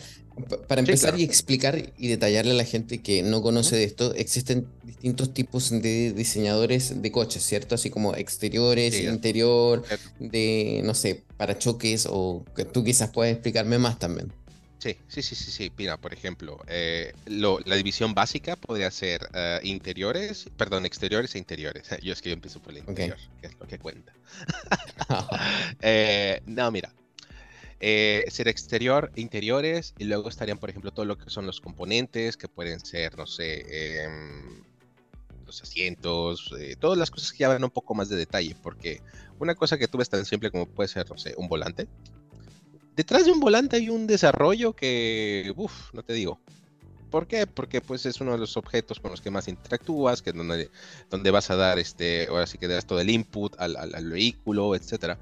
para 0.67 0.81
empezar 0.81 1.19
y 1.19 1.23
explicar 1.23 1.93
y 1.97 2.09
detallarle 2.09 2.53
a 2.53 2.55
la 2.55 2.65
gente 2.65 3.03
que 3.03 3.23
no 3.23 3.43
conoce 3.43 3.77
de 3.77 3.85
esto, 3.85 4.15
existen 4.15 4.67
distintos 4.83 5.35
tipos 5.35 5.71
de 5.71 6.13
diseñadores 6.13 7.03
de 7.03 7.13
coches, 7.13 7.43
¿cierto? 7.45 7.75
Así 7.75 7.91
como 7.91 8.15
exteriores, 8.15 9.01
interior, 9.01 9.85
de, 10.19 10.81
no 10.85 10.95
sé, 10.95 11.25
parachoques 11.37 12.07
o 12.11 12.45
que 12.57 12.65
tú 12.65 12.83
quizás 12.83 13.11
puedas 13.11 13.33
explicarme 13.33 13.79
más 13.79 13.99
también. 13.99 14.33
Sí, 14.83 14.97
sí, 15.07 15.23
sí, 15.23 15.37
sí, 15.37 15.53
sí. 15.53 15.73
Mira, 15.77 15.97
por 15.97 16.13
ejemplo, 16.13 16.59
eh, 16.67 17.13
la 17.27 17.77
división 17.77 18.15
básica 18.15 18.57
podría 18.57 18.91
ser 18.91 19.31
eh, 19.33 19.61
interiores, 19.63 20.51
perdón, 20.57 20.87
exteriores 20.87 21.37
e 21.37 21.39
interiores. 21.39 21.89
Yo 22.03 22.13
es 22.13 22.21
que 22.21 22.31
yo 22.31 22.33
empiezo 22.33 22.61
por 22.61 22.73
el 22.73 22.79
interior, 22.79 23.17
que 23.41 23.47
es 23.47 23.53
lo 23.61 23.69
que 23.69 23.79
cuenta. 23.79 24.13
Eh, 25.83 26.41
no, 26.47 26.69
mira. 26.73 26.93
ser 27.81 28.49
exterior, 28.49 29.13
interiores, 29.15 29.95
y 29.99 30.05
luego 30.05 30.29
estarían, 30.29 30.59
por 30.59 30.71
ejemplo, 30.71 30.91
todo 30.91 31.05
lo 31.05 31.17
que 31.17 31.31
son 31.31 31.47
los 31.47 31.61
componentes, 31.61 32.37
que 32.37 32.49
pueden 32.49 32.81
ser, 32.81 33.17
no 33.17 33.29
sé, 33.29 34.03
em, 34.03 34.65
los 35.47 35.63
asientos, 35.63 36.53
todas 36.81 36.99
las 36.99 37.13
cosas 37.13 37.31
que 37.31 37.39
ya 37.39 37.49
van 37.49 37.63
un 37.63 37.71
poco 37.71 37.95
más 37.95 38.09
de 38.09 38.17
detalle, 38.17 38.57
porque 38.61 39.01
una 39.39 39.55
cosa 39.55 39.79
que 39.79 39.87
tú 39.87 39.99
ves 39.99 40.09
tan 40.09 40.25
simple 40.25 40.51
como 40.51 40.67
puede 40.67 40.89
ser, 40.89 41.09
no 41.09 41.19
sé, 41.19 41.35
un 41.37 41.49
volante, 41.49 41.87
detrás 42.97 43.25
de 43.25 43.33
un 43.33 43.41
volante 43.41 43.77
hay 43.77 43.89
un 43.89 44.07
desarrollo 44.07 44.75
que, 44.75 45.53
uff, 45.57 45.93
no 45.93 46.03
te 46.03 46.13
digo. 46.13 46.41
¿Por 47.13 47.27
qué? 47.27 47.47
Porque 47.47 47.83
pues 47.83 48.07
es 48.07 48.23
uno 48.23 48.33
de 48.33 48.39
los 48.39 48.57
objetos 48.57 48.99
con 48.99 49.11
los 49.11 49.21
que 49.21 49.31
más 49.31 49.47
interactúas, 49.47 50.23
que 50.23 50.31
es 50.31 50.37
donde, 50.37 50.71
donde 51.11 51.31
vas 51.31 51.51
a 51.51 51.57
dar 51.57 51.79
este, 51.79 52.27
ahora 52.29 52.47
sí 52.47 52.57
que 52.57 52.69
das 52.69 52.87
todo 52.87 53.01
el 53.01 53.11
input 53.11 53.55
al, 53.59 54.11
vehículo, 54.11 54.75
etcétera. 54.75 55.19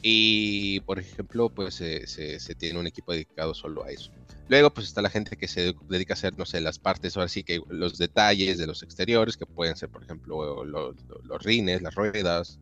Y 0.00 0.80
por 0.80 0.98
ejemplo, 0.98 1.50
pues 1.50 1.74
se, 1.74 2.54
tiene 2.56 2.78
un 2.78 2.86
equipo 2.86 3.12
dedicado 3.12 3.52
solo 3.52 3.84
a 3.84 3.90
eso. 3.90 4.10
Luego, 4.48 4.72
pues 4.72 4.86
está 4.86 5.02
la 5.02 5.10
gente 5.10 5.36
que 5.36 5.48
se 5.48 5.74
dedica 5.90 6.14
a 6.14 6.16
hacer, 6.16 6.38
no 6.38 6.46
sé, 6.46 6.62
las 6.62 6.78
partes, 6.78 7.14
ahora 7.14 7.28
sí 7.28 7.42
que 7.42 7.60
los 7.68 7.98
detalles 7.98 8.56
de 8.56 8.66
los 8.66 8.82
exteriores, 8.82 9.36
que 9.36 9.44
pueden 9.44 9.76
ser, 9.76 9.90
por 9.90 10.02
ejemplo, 10.02 10.64
los, 10.64 10.94
rines, 11.42 11.82
las 11.82 11.94
ruedas, 11.94 12.58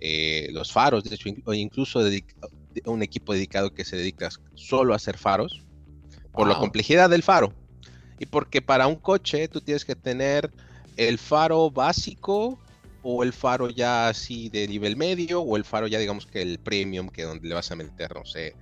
eh, 0.00 0.48
los 0.52 0.72
faros, 0.72 1.04
de 1.04 1.14
hecho, 1.14 1.28
o 1.44 1.52
incluso 1.52 2.02
un 2.84 3.02
equipo 3.02 3.32
dedicado 3.32 3.74
que 3.74 3.84
se 3.84 3.96
dedica 3.96 4.28
solo 4.54 4.92
a 4.92 4.96
hacer 4.96 5.18
faros, 5.18 5.66
por 6.32 6.46
la 6.46 6.58
complejidad 6.58 7.08
del 7.08 7.22
faro. 7.22 7.52
Y 8.18 8.26
porque 8.26 8.62
para 8.62 8.86
un 8.86 8.96
coche 8.96 9.48
tú 9.48 9.60
tienes 9.60 9.84
que 9.84 9.94
tener 9.94 10.50
el 10.96 11.18
faro 11.18 11.70
básico 11.70 12.58
o 13.02 13.22
el 13.22 13.32
faro 13.32 13.70
ya 13.70 14.08
así 14.08 14.48
de 14.48 14.66
nivel 14.68 14.96
medio 14.96 15.40
o 15.40 15.56
el 15.56 15.64
faro 15.64 15.86
ya 15.86 15.98
digamos 15.98 16.26
que 16.26 16.42
el 16.42 16.58
premium 16.58 17.08
que 17.08 17.22
donde 17.22 17.48
le 17.48 17.54
vas 17.54 17.70
a 17.70 17.76
meter, 17.76 18.14
no 18.14 18.24
sé, 18.24 18.54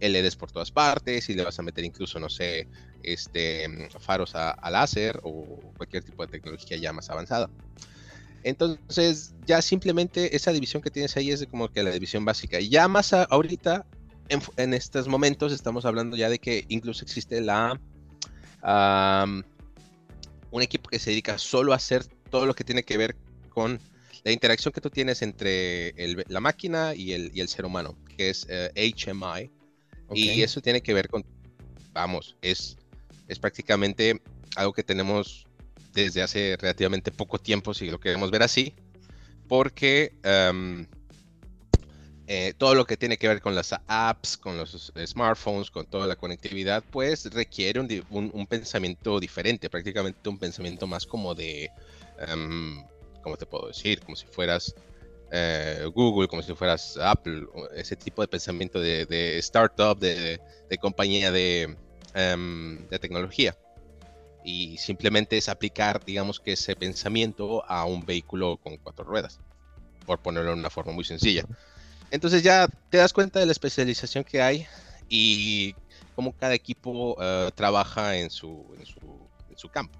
LEDs 0.00 0.36
por 0.36 0.52
todas 0.52 0.70
partes 0.70 1.28
y 1.28 1.34
le 1.34 1.44
vas 1.44 1.58
a 1.58 1.62
meter 1.62 1.84
incluso, 1.84 2.18
no 2.20 2.28
sé, 2.28 2.68
este, 3.02 3.66
faros 3.98 4.34
a, 4.34 4.50
a 4.50 4.70
láser 4.70 5.20
o 5.22 5.72
cualquier 5.76 6.04
tipo 6.04 6.24
de 6.24 6.30
tecnología 6.30 6.76
ya 6.76 6.92
más 6.92 7.10
avanzada. 7.10 7.50
Entonces, 8.42 9.34
ya 9.46 9.60
simplemente 9.62 10.34
esa 10.36 10.52
división 10.52 10.82
que 10.82 10.90
tienes 10.90 11.16
ahí 11.16 11.30
es 11.30 11.46
como 11.46 11.68
que 11.68 11.82
la 11.82 11.90
división 11.90 12.24
básica. 12.24 12.60
Y 12.60 12.68
ya 12.68 12.88
más 12.88 13.12
ahorita, 13.12 13.86
en, 14.28 14.74
estos 14.74 15.08
momentos, 15.08 15.52
estamos 15.52 15.84
hablando 15.84 16.16
ya 16.16 16.28
de 16.28 16.38
que 16.38 16.64
incluso 16.68 17.04
existe 17.04 17.40
la. 17.40 17.80
un 20.50 20.62
equipo 20.62 20.88
que 20.88 20.98
se 20.98 21.10
dedica 21.10 21.38
solo 21.38 21.72
a 21.72 21.76
hacer 21.76 22.04
todo 22.30 22.46
lo 22.46 22.54
que 22.54 22.64
tiene 22.64 22.82
que 22.82 22.96
ver 22.96 23.16
con 23.48 23.80
la 24.24 24.32
interacción 24.32 24.72
que 24.72 24.80
tú 24.80 24.90
tienes 24.90 25.22
entre 25.22 25.94
la 26.28 26.40
máquina 26.40 26.94
y 26.94 27.12
el, 27.12 27.48
ser 27.48 27.64
humano, 27.64 27.96
que 28.16 28.30
es 28.30 28.46
HMI. 28.46 29.42
Eh, 29.44 29.50
y 30.14 30.42
eso 30.42 30.60
tiene 30.60 30.80
que 30.80 30.94
ver 30.94 31.08
con, 31.08 31.24
vamos, 31.92 32.36
es, 32.40 32.76
es 33.26 33.38
prácticamente 33.38 34.20
algo 34.56 34.72
que 34.72 34.82
tenemos 34.82 35.47
desde 36.04 36.22
hace 36.22 36.56
relativamente 36.56 37.10
poco 37.10 37.38
tiempo, 37.38 37.74
si 37.74 37.90
lo 37.90 37.98
queremos 38.00 38.30
ver 38.30 38.42
así, 38.42 38.74
porque 39.48 40.12
em, 40.22 40.86
eh, 42.26 42.54
todo 42.56 42.74
lo 42.74 42.84
que 42.84 42.96
tiene 42.96 43.16
que 43.16 43.28
ver 43.28 43.40
con 43.40 43.54
las 43.54 43.74
apps, 43.86 44.36
con 44.36 44.56
los 44.56 44.92
smartphones, 45.06 45.70
con 45.70 45.86
toda 45.86 46.06
la 46.06 46.16
conectividad, 46.16 46.84
pues 46.90 47.24
requiere 47.32 47.80
un, 47.80 48.46
pensamiento 48.46 49.18
diferente, 49.18 49.70
prácticamente 49.70 50.28
un 50.28 50.38
pensamiento 50.38 50.86
más 50.86 51.06
como 51.06 51.34
de, 51.34 51.70
um, 52.32 52.84
¿cómo 53.22 53.36
te 53.36 53.46
puedo 53.46 53.68
decir? 53.68 54.00
Como 54.00 54.14
si 54.14 54.26
fueras 54.26 54.74
eh, 55.32 55.84
Google, 55.94 56.28
como 56.28 56.42
si 56.42 56.54
fueras 56.54 56.96
Apple, 56.98 57.46
ese 57.74 57.96
tipo 57.96 58.22
de 58.22 58.28
pensamiento 58.28 58.80
de, 58.80 59.38
startup, 59.38 59.98
de, 59.98 60.38
compañía 60.80 61.32
de, 61.32 61.76
em, 62.14 62.86
de 62.88 62.98
tecnología 62.98 63.56
y 64.44 64.78
simplemente 64.78 65.36
es 65.36 65.48
aplicar, 65.48 66.04
digamos 66.04 66.40
que 66.40 66.52
ese 66.52 66.76
pensamiento 66.76 67.64
a 67.68 67.84
un 67.84 68.04
vehículo 68.04 68.58
con 68.62 68.76
cuatro 68.78 69.04
ruedas, 69.04 69.40
por 70.06 70.20
ponerlo 70.20 70.52
de 70.52 70.58
una 70.58 70.70
forma 70.70 70.92
muy 70.92 71.04
sencilla. 71.04 71.44
Entonces 72.10 72.42
ya 72.42 72.68
te 72.90 72.98
das 72.98 73.12
cuenta 73.12 73.38
de 73.38 73.46
la 73.46 73.52
especialización 73.52 74.24
que 74.24 74.40
hay 74.40 74.66
y 75.08 75.74
cómo 76.14 76.32
cada 76.32 76.54
equipo 76.54 77.16
eh, 77.20 77.50
trabaja 77.54 78.16
en 78.16 78.30
su, 78.30 78.64
en 78.78 78.86
su, 78.86 79.68
campo. 79.68 79.98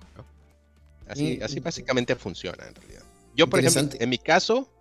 Así, 1.08 1.40
así 1.42 1.60
básicamente 1.60 2.16
funciona 2.16 2.66
en 2.66 2.74
realidad. 2.74 3.02
Yo, 3.34 3.48
por 3.48 3.60
ejemplo, 3.60 3.98
en 4.00 4.08
mi 4.08 4.18
caso, 4.18 4.72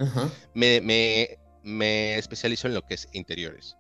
me, 0.54 0.82
me, 0.82 1.38
me 1.64 2.18
especializo 2.18 2.68
en 2.68 2.74
lo 2.74 2.82
que 2.82 2.96
es 2.96 3.08
interiores. 3.12 3.76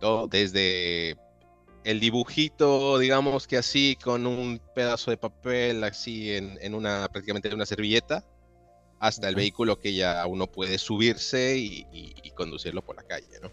Todo 0.00 0.26
desde 0.26 1.16
el 1.84 2.00
dibujito, 2.00 2.98
digamos 2.98 3.46
que 3.46 3.58
así, 3.58 3.96
con 4.02 4.26
un 4.26 4.60
pedazo 4.74 5.10
de 5.10 5.18
papel, 5.18 5.84
así 5.84 6.32
en, 6.32 6.74
una, 6.74 7.08
prácticamente 7.12 7.48
en 7.48 7.54
una 7.54 7.66
servilleta, 7.66 8.24
hasta 8.98 9.28
el 9.28 9.34
vehículo 9.34 9.78
que 9.78 9.94
ya 9.94 10.26
uno 10.26 10.50
puede 10.50 10.78
subirse 10.78 11.56
y, 11.58 12.30
conducirlo 12.34 12.82
por 12.82 12.96
la 12.96 13.04
calle, 13.04 13.28
¿no? 13.40 13.52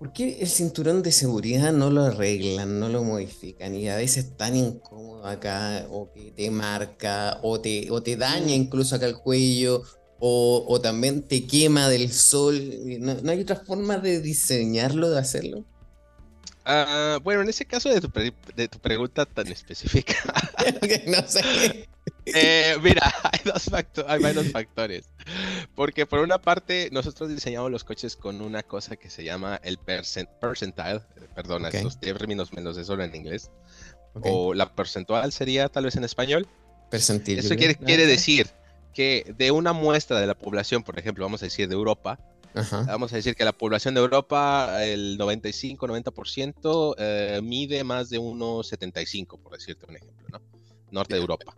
¿Por 0.00 0.12
qué 0.12 0.40
el 0.40 0.48
cinturón 0.48 1.02
de 1.02 1.12
seguridad 1.12 1.72
no 1.72 1.90
lo 1.90 2.02
arreglan, 2.02 2.80
no 2.80 2.88
lo 2.88 3.04
modifican 3.04 3.76
y 3.76 3.88
a 3.88 3.96
veces 3.96 4.36
tan 4.36 4.56
incómodo 4.56 5.26
acá, 5.26 5.86
o 5.90 6.10
que 6.10 6.32
te 6.32 6.50
marca, 6.50 7.38
o 7.42 7.60
te, 7.60 7.88
o 7.90 8.02
te 8.02 8.16
daña 8.16 8.52
incluso 8.52 8.96
acá 8.96 9.06
el 9.06 9.18
cuello, 9.18 9.84
o, 10.18 10.80
también 10.82 11.22
te 11.22 11.46
quema 11.46 11.88
del 11.88 12.10
sol? 12.10 12.58
¿No, 12.98 13.14
¿No 13.22 13.30
hay 13.30 13.40
otra 13.42 13.56
forma 13.56 13.98
de 13.98 14.20
diseñarlo, 14.20 15.10
de 15.10 15.18
hacerlo? 15.18 15.64
Ah, 16.64 17.18
bueno, 17.22 17.42
en 17.42 17.48
ese 17.48 17.64
caso 17.64 17.88
de 17.88 18.00
tu, 18.00 18.10
de 18.54 18.68
tu 18.68 18.78
pregunta 18.78 19.26
tan 19.26 19.48
específica. 19.48 20.14
no 21.06 21.26
sé. 21.26 21.88
Eh, 22.26 22.76
mira, 22.82 23.12
hay 23.32 23.40
dos, 23.44 23.70
hay 24.06 24.22
varios 24.22 24.50
factores. 24.50 25.08
Porque 25.74 26.06
por 26.06 26.20
una 26.20 26.38
parte, 26.38 26.88
nosotros 26.92 27.30
diseñamos 27.30 27.70
los 27.70 27.84
coches 27.84 28.16
con 28.16 28.40
una 28.40 28.62
cosa 28.62 28.96
que 28.96 29.10
se 29.10 29.24
llama 29.24 29.60
el 29.62 29.78
percentile. 29.78 31.00
Perdona, 31.34 31.68
estos 31.68 31.98
términos 31.98 32.52
me 32.52 32.60
los 32.60 32.76
de 32.76 32.84
solo 32.84 33.04
en 33.04 33.14
inglés. 33.14 33.50
O 34.22 34.54
la 34.54 34.74
percentual 34.74 35.32
sería 35.32 35.68
tal 35.68 35.84
vez 35.84 35.96
en 35.96 36.04
español. 36.04 36.46
Percentil. 36.90 37.38
Eso 37.38 37.54
quiere, 37.56 37.76
quiere 37.76 38.06
decir 38.06 38.48
que 38.92 39.32
de 39.38 39.50
una 39.52 39.72
muestra 39.72 40.20
de 40.20 40.26
la 40.26 40.34
población, 40.34 40.82
por 40.82 40.98
ejemplo, 40.98 41.24
vamos 41.24 41.42
a 41.42 41.46
decir 41.46 41.68
de 41.68 41.74
Europa, 41.74 42.18
Vamos 42.54 43.12
a 43.12 43.16
decir 43.16 43.34
que 43.34 43.44
la 43.44 43.52
población 43.52 43.94
de 43.94 44.00
Europa, 44.00 44.84
el 44.84 45.18
95-90%, 45.18 46.94
eh, 46.98 47.40
mide 47.42 47.84
más 47.84 48.10
de 48.10 48.18
1,75, 48.18 49.38
por 49.40 49.52
decirte 49.52 49.86
un 49.88 49.96
ejemplo, 49.96 50.28
¿no? 50.30 50.40
Norte 50.90 51.14
de 51.14 51.20
Europa. 51.20 51.56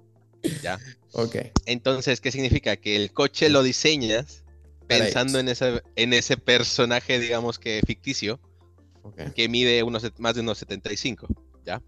¿Ya? 0.62 0.78
Ok. 1.12 1.36
Entonces, 1.66 2.20
¿qué 2.20 2.30
significa? 2.30 2.76
Que 2.76 2.96
el 2.96 3.12
coche 3.12 3.48
lo 3.48 3.62
diseñas 3.62 4.42
pensando 4.86 5.38
en 5.38 5.48
ese, 5.48 5.82
en 5.96 6.12
ese 6.12 6.36
personaje, 6.36 7.18
digamos 7.18 7.58
que 7.58 7.80
ficticio, 7.86 8.40
que 9.34 9.48
mide 9.48 9.82
unos, 9.82 10.02
más 10.18 10.34
de 10.34 10.42
1,75, 10.42 11.26
¿ya? 11.64 11.82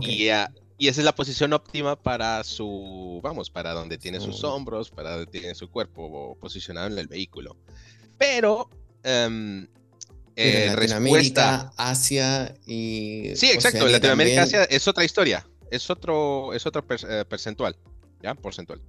Y, 0.00 0.28
y 0.78 0.88
esa 0.88 1.00
es 1.00 1.04
la 1.04 1.14
posición 1.14 1.52
óptima 1.52 1.94
para 1.94 2.42
su, 2.42 3.20
vamos, 3.22 3.50
para 3.50 3.72
donde 3.72 3.98
tiene 3.98 4.20
sus 4.20 4.42
hombros, 4.44 4.90
para 4.90 5.16
donde 5.16 5.26
tiene 5.26 5.54
su 5.54 5.70
cuerpo 5.70 6.36
posicionado 6.40 6.86
en 6.86 6.98
el 6.98 7.06
vehículo. 7.06 7.56
Pero, 8.20 8.68
um, 9.02 9.66
eh, 10.36 10.74
Latinoamérica, 10.76 11.72
Asia 11.78 12.54
y. 12.66 13.32
Sí, 13.34 13.50
exacto. 13.50 13.88
Latinoamérica, 13.88 14.42
Asia 14.42 14.64
es 14.64 14.86
otra 14.86 15.04
historia. 15.04 15.46
Es 15.70 15.88
otro, 15.88 16.52
es 16.52 16.66
otro 16.66 16.84
eh, 17.08 17.24
percentual. 17.26 17.78
¿Ya? 18.22 18.34
Porcentual. 18.34 18.82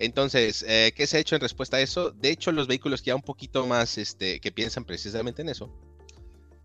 Entonces, 0.00 0.64
eh, 0.66 0.92
¿qué 0.96 1.06
se 1.06 1.18
ha 1.18 1.20
hecho 1.20 1.36
en 1.36 1.40
respuesta 1.40 1.76
a 1.76 1.80
eso? 1.80 2.10
De 2.10 2.30
hecho, 2.30 2.50
los 2.50 2.66
vehículos 2.66 3.00
que 3.00 3.08
ya 3.08 3.14
un 3.14 3.22
poquito 3.22 3.64
más, 3.64 3.96
este, 3.96 4.40
que 4.40 4.50
piensan 4.50 4.84
precisamente 4.84 5.42
en 5.42 5.50
eso, 5.50 5.72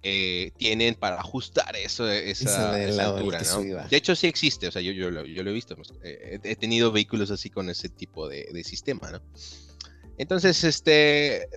eh, 0.02 0.52
tienen 0.58 0.96
para 0.96 1.20
ajustar 1.20 1.76
eso, 1.76 2.10
esa, 2.10 2.74
altura, 2.74 3.40
¿no? 3.44 3.88
De 3.88 3.98
hecho, 3.98 4.16
sí 4.16 4.26
existe, 4.26 4.68
o 4.68 4.72
sea, 4.72 4.82
yo, 4.82 4.92
yo, 4.94 5.12
lo, 5.12 5.26
yo 5.26 5.44
lo 5.44 5.52
he 5.52 5.54
visto. 5.54 5.76
he 6.04 6.56
tenido 6.56 6.92
vehículos 6.92 7.30
así 7.30 7.52
con 7.52 7.70
ese 7.70 7.90
tipo 7.90 8.28
de, 8.28 8.50
de 8.52 8.64
sistema, 8.64 9.12
¿no? 9.12 9.22
Entonces, 10.18 10.64
este, 10.64 11.48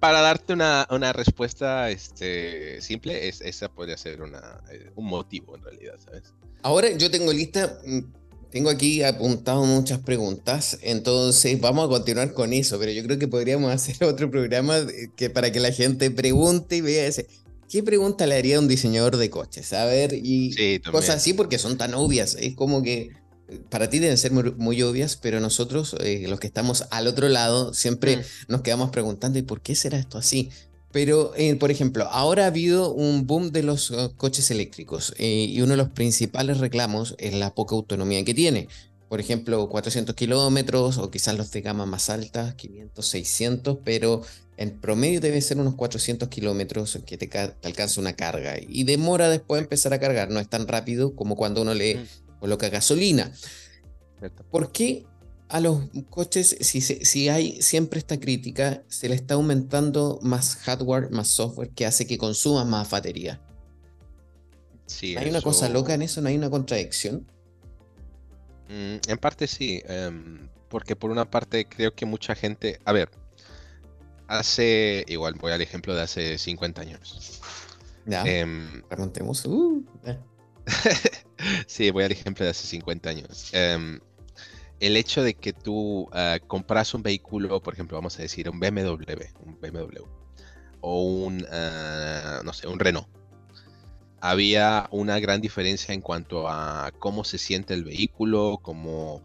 para 0.00 0.20
darte 0.20 0.52
una, 0.52 1.12
respuesta 1.12 1.90
este, 1.90 2.80
simple, 2.80 3.28
es, 3.28 3.40
esa 3.40 3.68
podría 3.68 3.96
ser 3.96 4.22
una, 4.22 4.60
eh, 4.70 4.90
un 4.96 5.06
motivo 5.06 5.56
en 5.56 5.62
realidad, 5.62 5.94
¿sabes? 6.04 6.34
Ahora 6.62 6.90
yo 6.96 7.10
tengo 7.10 7.32
lista, 7.32 7.78
mm, 7.84 8.00
tengo 8.50 8.70
aquí 8.70 9.02
apuntado 9.02 9.64
muchas 9.64 9.98
preguntas, 10.00 10.78
entonces 10.82 11.60
vamos 11.60 11.86
a 11.86 11.88
continuar 11.88 12.32
con 12.32 12.52
eso, 12.52 12.78
pero 12.78 12.92
yo 12.92 13.02
creo 13.04 13.18
que 13.18 13.28
podríamos 13.28 13.70
hacer 13.72 14.06
otro 14.06 14.30
programa 14.30 14.78
que, 15.16 15.30
para 15.30 15.52
que 15.52 15.60
la 15.60 15.72
gente 15.72 16.10
pregunte 16.10 16.76
y 16.76 16.80
vea 16.80 17.06
ese. 17.06 17.26
¿qué 17.68 17.82
pregunta 17.82 18.26
le 18.26 18.34
haría 18.34 18.56
a 18.56 18.60
un 18.60 18.68
diseñador 18.68 19.16
de 19.16 19.30
coches? 19.30 19.72
A 19.72 19.84
ver, 19.84 20.12
y 20.14 20.80
cosas 20.90 21.16
así 21.16 21.34
porque 21.34 21.58
son 21.58 21.76
tan 21.76 21.94
obvias. 21.94 22.34
Es 22.40 22.54
como 22.54 22.82
que 22.82 23.10
para 23.70 23.88
ti 23.90 23.98
deben 23.98 24.18
ser 24.18 24.32
muy, 24.32 24.82
obvias, 24.82 25.16
pero 25.16 25.40
nosotros, 25.40 25.96
eh, 26.00 26.26
los 26.28 26.40
que 26.40 26.46
estamos 26.46 26.84
al 26.90 27.06
otro 27.06 27.28
lado, 27.28 27.74
siempre 27.74 28.18
mm. 28.18 28.22
nos 28.48 28.62
quedamos 28.62 28.90
preguntando, 28.90 29.38
¿y 29.38 29.42
por 29.42 29.60
qué 29.60 29.74
será 29.74 29.98
esto 29.98 30.18
así? 30.18 30.50
Pero, 30.92 31.32
eh, 31.36 31.54
por 31.56 31.70
ejemplo, 31.70 32.08
ahora 32.10 32.44
ha 32.44 32.48
habido 32.48 32.92
un 32.92 33.26
boom 33.26 33.52
de 33.52 33.62
los 33.62 33.92
coches 34.16 34.50
eléctricos 34.50 35.14
y 35.18 35.60
uno 35.60 35.72
de 35.72 35.76
los 35.76 35.90
principales 35.90 36.58
reclamos 36.58 37.14
es 37.18 37.34
la 37.34 37.54
poca 37.54 37.74
autonomía 37.74 38.24
que 38.24 38.32
tiene. 38.32 38.68
Por 39.08 39.20
ejemplo, 39.20 39.68
400 39.68 40.14
kilómetros 40.14 40.98
o 40.98 41.10
quizás 41.10 41.36
los 41.36 41.50
de 41.50 41.62
gama 41.62 41.86
más 41.86 42.10
alta, 42.10 42.54
500, 42.56 43.06
600, 43.06 43.78
pero 43.84 44.22
en 44.58 44.78
promedio 44.78 45.20
debe 45.20 45.40
ser 45.40 45.56
unos 45.58 45.76
400 45.76 46.28
kilómetros 46.28 46.98
que 47.06 47.16
te, 47.16 47.30
alcanza 47.62 48.00
una 48.00 48.14
carga 48.14 48.56
y 48.60 48.84
demora 48.84 49.30
después 49.30 49.62
empezar 49.62 49.94
a 49.94 50.00
cargar, 50.00 50.30
no 50.30 50.40
es 50.40 50.48
tan 50.48 50.66
rápido 50.66 51.14
como 51.14 51.36
cuando 51.36 51.62
uno 51.62 51.74
le 51.74 52.04
coloca 52.40 52.68
gasolina. 52.68 53.32
¿Por 54.50 54.72
qué 54.72 55.06
a 55.48 55.60
los 55.60 55.80
coches, 56.10 56.56
si, 56.60 56.80
si 56.80 57.28
hay 57.28 57.62
siempre 57.62 57.98
esta 57.98 58.20
crítica, 58.20 58.82
se 58.88 59.08
le 59.08 59.14
está 59.14 59.34
aumentando 59.34 60.18
más 60.22 60.56
hardware, 60.56 61.10
más 61.10 61.28
software 61.28 61.70
que 61.70 61.86
hace 61.86 62.06
que 62.06 62.18
consuman 62.18 62.68
más 62.68 62.90
batería? 62.90 63.40
Sí, 64.86 65.16
¿Hay 65.16 65.28
una 65.28 65.42
cosa 65.42 65.68
loca 65.68 65.94
en 65.94 66.02
eso? 66.02 66.20
¿No 66.20 66.28
hay 66.28 66.36
una 66.36 66.50
contradicción? 66.50 67.30
Mm, 68.68 68.96
en 69.06 69.18
parte 69.18 69.46
sí, 69.46 69.82
em, 69.86 70.48
porque 70.68 70.96
por 70.96 71.10
una 71.10 71.30
parte 71.30 71.66
creo 71.66 71.94
que 71.94 72.06
mucha 72.06 72.34
gente, 72.34 72.80
a 72.84 72.92
ver, 72.92 73.10
hace, 74.26 75.04
igual 75.08 75.34
voy 75.34 75.52
al 75.52 75.62
ejemplo 75.62 75.94
de 75.94 76.02
hace 76.02 76.38
50 76.38 76.82
años. 76.82 77.40
Ya. 78.06 78.24
Uh, 78.24 79.84
sí, 81.66 81.90
voy 81.90 82.04
al 82.04 82.12
ejemplo 82.12 82.44
de 82.44 82.50
hace 82.50 82.66
50 82.66 83.10
años. 83.10 83.50
Em, 83.52 84.00
el 84.80 84.96
hecho 84.96 85.22
de 85.22 85.34
que 85.34 85.52
tú 85.52 86.02
uh, 86.02 86.46
compras 86.46 86.94
un 86.94 87.02
vehículo, 87.02 87.60
por 87.60 87.74
ejemplo, 87.74 87.96
vamos 87.96 88.18
a 88.18 88.22
decir 88.22 88.48
un 88.48 88.60
BMW, 88.60 89.24
un 89.44 89.58
BMW, 89.60 90.02
o 90.80 91.02
un, 91.02 91.44
ah, 91.50 92.40
no 92.44 92.52
sé, 92.52 92.68
un 92.68 92.78
Renault. 92.78 93.08
Había 94.20 94.88
una 94.90 95.18
gran 95.20 95.40
diferencia 95.40 95.94
en 95.94 96.00
cuanto 96.00 96.48
a 96.48 96.92
cómo 96.98 97.24
se 97.24 97.38
siente 97.38 97.74
el 97.74 97.84
vehículo, 97.84 98.58
cómo, 98.62 99.22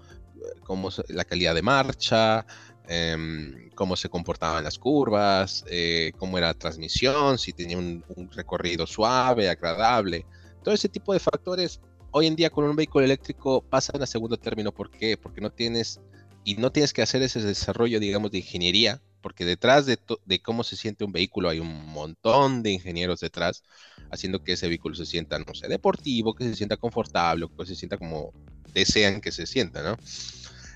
cómo 0.64 0.90
la 1.08 1.26
calidad 1.26 1.56
de 1.56 1.62
marcha, 1.62 2.46
Em, 2.88 3.70
cómo 3.76 3.96
se 3.96 4.10
comportaban 4.10 4.64
las 4.64 4.78
curvas, 4.78 5.64
eh, 5.70 6.12
cómo 6.18 6.38
era 6.38 6.48
la 6.48 6.54
transmisión, 6.54 7.38
si 7.38 7.54
tenía 7.54 7.78
un, 7.78 8.04
recorrido 8.34 8.86
suave, 8.86 9.50
agradable. 9.50 10.26
Todo 10.64 10.74
ese 10.74 10.90
tipo 10.90 11.14
de 11.14 11.20
factores 11.20 11.80
hoy 12.14 12.28
en 12.28 12.36
día 12.36 12.50
con 12.50 12.64
un 12.64 12.76
vehículo 12.76 13.04
eléctrico 13.04 13.62
pasan 13.62 14.02
a 14.02 14.06
segundo 14.06 14.38
término. 14.38 14.72
¿Por 14.72 14.90
qué? 14.90 15.18
Porque 15.18 15.42
no 15.42 15.52
tienes 15.52 16.00
y 16.46 16.56
no 16.56 16.72
tienes 16.72 16.94
que 16.94 17.02
hacer 17.02 17.22
ese 17.22 17.42
desarrollo, 17.42 18.00
digamos, 18.00 18.32
de 18.32 18.38
ingeniería, 18.38 19.02
porque 19.22 19.46
detrás 19.46 19.86
de, 19.86 19.98
cómo 20.42 20.64
se 20.64 20.76
siente 20.76 21.04
un 21.04 21.12
vehículo 21.12 21.50
hay 21.50 21.60
un 21.60 21.86
montón 21.88 22.64
de 22.64 22.72
ingenieros 22.72 23.20
detrás, 23.20 23.64
haciendo 24.12 24.44
que 24.44 24.54
ese 24.54 24.68
vehículo 24.68 24.96
se 24.96 25.06
sienta, 25.06 25.40
no 25.40 25.54
sé, 25.54 25.68
deportivo, 25.68 26.36
que 26.36 26.44
se 26.44 26.56
sienta 26.56 26.78
confortable, 26.78 27.48
que 27.58 27.66
se 27.66 27.76
sienta 27.76 27.98
como 27.98 28.32
desean 28.74 29.22
que 29.22 29.32
se 29.32 29.46
sienta, 29.46 29.82
¿no? 29.84 29.98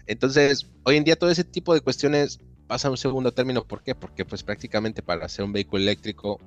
Entonces, 0.06 0.68
hoy 0.84 0.96
en 0.96 1.04
día 1.04 1.18
todo 1.18 1.30
ese 1.30 1.44
tipo 1.44 1.74
de 1.74 1.82
cuestiones 1.82 2.40
pasa 2.68 2.88
a 2.88 2.92
un 2.92 2.98
segundo 2.98 3.34
término. 3.34 3.66
¿Por 3.66 3.84
qué? 3.84 3.94
Porque 3.94 4.24
pues 4.24 4.44
prácticamente 4.44 5.02
para 5.02 5.26
hacer 5.26 5.44
un 5.44 5.52
vehículo 5.52 5.84
eléctrico 5.84 6.40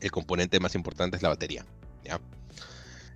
el 0.00 0.10
componente 0.10 0.60
más 0.60 0.74
importante 0.74 1.16
es 1.16 1.22
la 1.22 1.30
batería. 1.30 1.64
¿ya? 2.04 2.20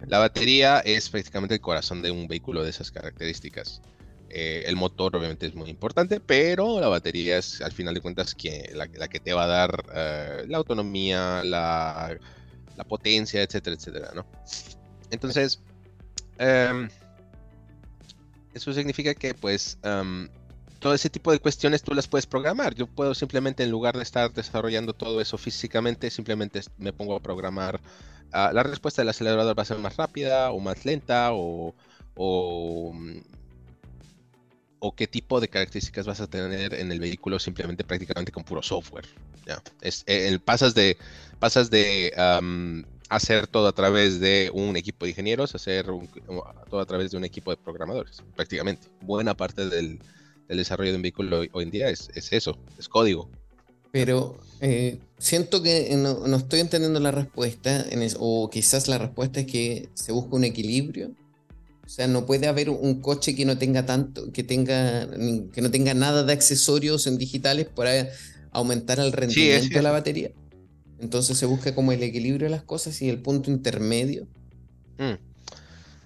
La 0.06 0.18
batería 0.18 0.80
es 0.80 1.08
prácticamente 1.08 1.54
el 1.54 1.60
corazón 1.60 2.02
de 2.02 2.10
un 2.10 2.28
vehículo 2.28 2.62
de 2.62 2.70
esas 2.70 2.90
características. 2.90 3.80
Eh, 4.28 4.64
el 4.66 4.76
motor 4.76 5.14
obviamente 5.14 5.46
es 5.46 5.54
muy 5.54 5.68
importante, 5.68 6.18
pero 6.18 6.80
la 6.80 6.88
batería 6.88 7.36
es 7.36 7.60
al 7.60 7.72
final 7.72 7.94
de 7.94 8.00
cuentas 8.00 8.34
la, 8.72 9.08
que 9.08 9.20
te 9.20 9.34
va 9.34 9.44
a 9.44 9.46
dar 9.46 9.84
eh, 9.94 10.44
la 10.48 10.56
autonomía, 10.56 11.42
la, 11.44 12.18
potencia, 12.88 13.42
etcétera, 13.42 13.76
etcétera. 13.76 14.12
Entonces, 15.10 15.60
em, 16.38 16.88
eso 18.54 18.72
significa 18.72 19.14
que 19.14 19.34
pues 19.34 19.78
todo 20.82 20.94
ese 20.94 21.08
tipo 21.08 21.30
de 21.30 21.38
cuestiones 21.38 21.82
tú 21.82 21.94
las 21.94 22.08
puedes 22.08 22.26
programar. 22.26 22.74
Yo 22.74 22.86
puedo 22.88 23.14
simplemente 23.14 23.62
en 23.62 23.70
lugar 23.70 23.96
de 23.96 24.02
estar 24.02 24.32
desarrollando 24.32 24.92
todo 24.92 25.20
eso 25.20 25.38
físicamente, 25.38 26.10
simplemente 26.10 26.60
me 26.76 26.92
pongo 26.92 27.14
a 27.14 27.20
programar. 27.20 27.80
Ah, 28.32 28.50
la 28.52 28.62
respuesta 28.62 29.02
del 29.02 29.10
acelerador 29.10 29.56
va 29.58 29.62
a 29.62 29.66
ser 29.66 29.78
más 29.78 29.96
rápida 29.96 30.50
o 30.52 30.58
más 30.58 30.84
lenta 30.84 31.32
o, 31.32 31.74
o, 32.16 32.94
qué 34.96 35.06
tipo 35.06 35.40
de 35.40 35.48
características 35.48 36.06
vas 36.06 36.20
a 36.20 36.26
tener 36.26 36.74
en 36.74 36.90
el 36.92 36.98
vehículo 37.00 37.38
simplemente 37.38 37.84
prácticamente 37.84 38.32
con 38.32 38.44
puro 38.44 38.62
software. 38.62 39.06
¿ya? 39.46 39.62
Es, 39.80 40.04
eh, 40.06 40.38
pasas 40.44 40.74
de, 40.74 40.96
pasas 41.38 41.70
de 41.70 42.12
hacer 43.10 43.46
todo 43.46 43.68
a 43.68 43.72
través 43.72 44.20
de 44.20 44.50
un 44.54 44.76
equipo 44.76 45.04
de 45.04 45.10
ingenieros, 45.10 45.54
hacer 45.54 45.86
todo 46.70 46.80
a 46.80 46.86
través 46.86 47.10
de 47.10 47.18
un 47.18 47.24
equipo 47.24 47.50
de 47.50 47.58
programadores, 47.58 48.22
prácticamente. 48.34 48.88
Buena 49.02 49.34
parte 49.34 49.68
del, 49.68 50.00
desarrollo 50.48 50.90
de 50.90 50.96
un 50.96 51.02
vehículo 51.02 51.40
hoy, 51.52 51.64
en 51.64 51.70
día 51.70 51.90
es, 51.90 52.10
eso, 52.14 52.58
es 52.78 52.88
código. 52.88 53.28
Pero 53.90 54.38
eh, 54.60 54.98
siento 55.22 55.62
que 55.62 55.94
no, 55.96 56.36
estoy 56.36 56.58
entendiendo 56.58 56.98
la 56.98 57.12
respuesta, 57.12 57.86
o 58.18 58.50
quizás 58.50 58.88
la 58.88 58.98
respuesta 58.98 59.40
es 59.40 59.46
que 59.46 59.88
se 59.94 60.10
busca 60.10 60.34
un 60.34 60.42
equilibrio. 60.42 61.12
O 61.86 61.88
sea, 61.88 62.08
no 62.08 62.26
puede 62.26 62.48
haber 62.48 62.70
un 62.70 63.00
coche 63.00 63.36
que 63.36 63.44
no 63.44 63.56
tenga 63.56 63.86
tanto, 63.86 64.32
que 64.32 64.42
tenga, 64.42 65.08
que 65.52 65.62
no 65.62 65.70
tenga 65.70 65.94
nada 65.94 66.24
de 66.24 66.32
accesorios 66.32 67.06
en 67.06 67.18
digitales 67.18 67.68
para 67.68 68.08
aumentar 68.50 68.98
el 68.98 69.12
rendimiento 69.12 69.76
de 69.76 69.82
la 69.82 69.92
batería. 69.92 70.32
Entonces 70.98 71.38
se 71.38 71.46
busca 71.46 71.72
como 71.74 71.92
el 71.92 72.02
equilibrio 72.02 72.46
de 72.46 72.50
las 72.50 72.64
cosas 72.64 73.00
y 73.00 73.08
el 73.08 73.20
punto 73.20 73.50
intermedio. 73.50 74.26
Mm. 74.98 75.18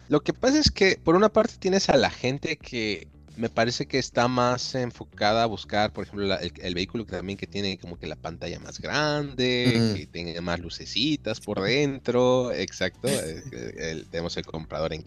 Lo 0.08 0.20
que 0.22 0.34
pasa 0.34 0.58
es 0.58 0.70
que 0.70 0.98
por 1.02 1.16
una 1.16 1.30
parte 1.30 1.54
tienes 1.58 1.88
a 1.88 1.96
la 1.96 2.10
gente 2.10 2.58
que 2.58 3.08
me 3.36 3.50
parece 3.50 3.86
que 3.86 3.98
está 3.98 4.28
más 4.28 4.74
enfocada 4.74 5.42
a 5.42 5.46
buscar, 5.46 5.92
por 5.92 6.04
ejemplo, 6.04 6.38
el, 6.38 6.74
vehículo 6.74 7.04
que 7.04 7.12
también 7.12 7.36
que 7.36 7.46
tiene 7.46 7.78
como 7.78 7.98
que 7.98 8.06
la 8.06 8.16
pantalla 8.16 8.58
más 8.60 8.80
grande, 8.80 9.94
que 9.96 10.06
tiene 10.06 10.40
más 10.40 10.58
lucecitas 10.58 11.40
por 11.40 11.60
dentro, 11.60 12.50
exacto. 12.52 13.08
Tenemos 14.10 14.36
el 14.36 14.46
comprador 14.46 14.94
en, 14.94 15.04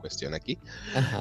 cuestión 0.00 0.32
aquí. 0.32 0.56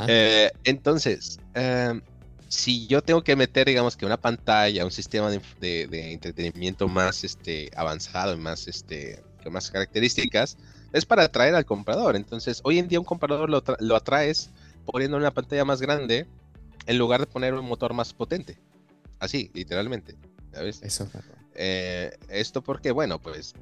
Eh, 0.08 0.52
entonces, 0.64 1.40
em, 1.56 2.02
si 2.48 2.88
yo 2.88 3.02
tengo 3.02 3.24
que 3.24 3.36
meter, 3.36 3.68
digamos 3.68 3.98
que 3.98 4.06
una 4.06 4.18
pantalla, 4.18 4.86
un 4.86 4.92
sistema 4.92 5.30
de, 5.30 6.12
entretenimiento 6.14 6.88
más 6.88 7.24
este, 7.24 7.72
avanzado 7.76 8.36
y 8.36 8.38
más, 8.38 8.68
este, 8.68 9.22
con 9.44 9.52
más 9.52 9.70
características, 9.72 10.58
es 10.94 11.06
para 11.06 11.24
atraer 11.24 11.56
al 11.56 11.66
comprador. 11.66 12.16
Entonces, 12.16 12.62
hoy 12.64 12.80
en 12.80 12.88
día 12.88 13.00
un 13.00 13.06
comprador 13.06 13.50
lo, 13.50 13.64
lo 13.80 13.96
atraes 13.96 14.52
poniendo 14.86 15.18
una 15.18 15.32
pantalla 15.32 15.66
más 15.66 15.82
grande 15.82 16.26
en 16.88 16.98
lugar 16.98 17.20
de 17.20 17.28
poner 17.28 17.54
un 17.54 17.66
motor 17.66 17.94
más 17.94 18.14
potente. 18.14 18.58
Así, 19.20 19.52
literalmente. 19.54 20.16
¿sabes? 20.52 20.82
Eso 20.82 21.08
eh, 21.54 22.12
esto 22.30 22.62
porque, 22.64 22.92
bueno, 22.92 23.20
pues, 23.20 23.54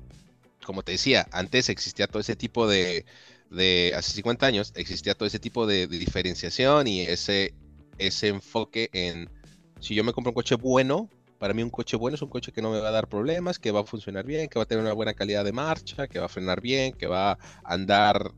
como 0.65 0.83
te 0.83 0.93
decía, 0.93 1.27
antes 1.31 1.69
existía 1.69 2.07
todo 2.07 2.19
ese 2.19 2.35
tipo 2.35 2.67
de, 2.67 3.05
de 3.49 3.93
hace 3.95 4.11
50 4.11 4.45
años, 4.45 4.71
existía 4.75 5.15
todo 5.15 5.27
ese 5.27 5.39
tipo 5.39 5.67
de 5.67 5.87
diferenciación 5.87 6.87
y 6.87 7.01
ese 7.01 7.53
ese 7.97 8.27
enfoque 8.27 8.89
en 8.91 9.29
si 9.79 9.95
yo 9.95 10.03
me 10.03 10.11
compro 10.11 10.31
un 10.31 10.35
coche 10.35 10.55
bueno, 10.55 11.09
para 11.39 11.53
mí 11.53 11.63
un 11.63 11.69
coche 11.69 11.95
bueno 11.95 12.15
es 12.15 12.21
un 12.21 12.29
coche 12.29 12.51
que 12.51 12.61
no 12.61 12.71
me 12.71 12.79
va 12.79 12.89
a 12.89 12.91
dar 12.91 13.07
problemas, 13.07 13.59
que 13.59 13.71
va 13.71 13.81
a 13.81 13.85
funcionar 13.85 14.25
bien, 14.25 14.49
que 14.49 14.59
va 14.59 14.63
a 14.63 14.65
tener 14.65 14.83
una 14.83 14.93
buena 14.93 15.13
calidad 15.13 15.45
de 15.45 15.53
marcha, 15.53 16.07
que 16.07 16.19
va 16.19 16.25
a 16.25 16.29
frenar 16.29 16.59
bien, 16.61 16.93
que 16.93 17.07
va 17.07 17.31
a 17.31 17.37
andar 17.63 18.31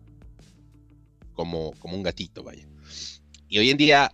como, 1.34 1.72
como 1.80 1.96
un 1.96 2.04
gatito, 2.04 2.44
vaya. 2.44 2.68
Y 3.48 3.58
hoy 3.60 3.70
en 3.72 3.78
día 3.78 4.12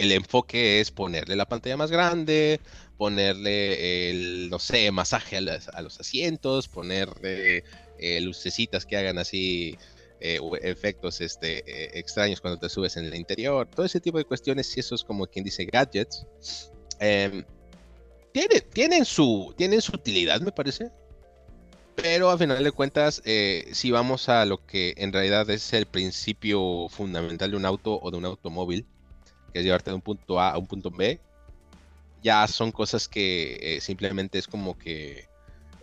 el 0.00 0.12
enfoque 0.12 0.80
es 0.80 0.90
ponerle 0.90 1.36
la 1.36 1.46
pantalla 1.46 1.76
más 1.76 1.90
grande, 1.90 2.60
ponerle 2.96 4.10
el, 4.10 4.50
no 4.50 4.58
sé, 4.58 4.90
masaje 4.90 5.36
a, 5.36 5.40
los 5.82 6.00
asientos, 6.00 6.68
ponerle 6.68 7.64
eh, 7.98 8.20
lucecitas 8.20 8.86
que 8.86 8.96
hagan 8.96 9.18
así 9.18 9.78
eh, 10.20 10.40
efectos 10.62 11.20
este, 11.20 11.58
eh, 11.66 11.98
extraños 11.98 12.40
cuando 12.40 12.58
te 12.58 12.68
subes 12.68 12.96
en 12.96 13.04
el 13.06 13.14
interior, 13.14 13.68
todo 13.68 13.86
ese 13.86 14.00
tipo 14.00 14.18
de 14.18 14.24
cuestiones, 14.24 14.66
si 14.66 14.80
eso 14.80 14.94
es 14.94 15.04
como 15.04 15.26
quien 15.26 15.44
dice 15.44 15.64
gadgets, 15.64 16.26
eh, 17.00 17.44
tienen, 18.72 19.04
su, 19.04 19.54
tienen 19.56 19.80
su 19.80 19.92
utilidad, 19.94 20.40
me 20.40 20.52
parece. 20.52 20.90
Pero 21.94 22.30
a 22.30 22.36
final 22.36 22.62
de 22.62 22.72
cuentas, 22.72 23.22
eh, 23.24 23.68
si 23.72 23.90
vamos 23.90 24.28
a 24.28 24.44
lo 24.44 24.66
que 24.66 24.92
en 24.98 25.12
realidad 25.12 25.48
es 25.48 25.72
el 25.72 25.86
principio 25.86 26.88
fundamental 26.90 27.50
de 27.50 27.56
un 27.56 27.64
auto 27.64 27.98
o 28.00 28.10
de 28.10 28.18
un 28.18 28.26
automóvil, 28.26 28.86
que 29.52 29.60
es 29.60 29.64
llevarte 29.64 29.90
de 29.90 29.94
un 29.94 30.02
punto 30.02 30.40
A 30.40 30.50
a 30.50 30.58
un 30.58 30.66
punto 30.66 30.90
B, 30.90 31.20
ya 32.22 32.46
son 32.48 32.72
cosas 32.72 33.08
que 33.08 33.78
simplemente 33.80 34.38
es 34.38 34.46
como 34.46 34.78
que 34.78 35.28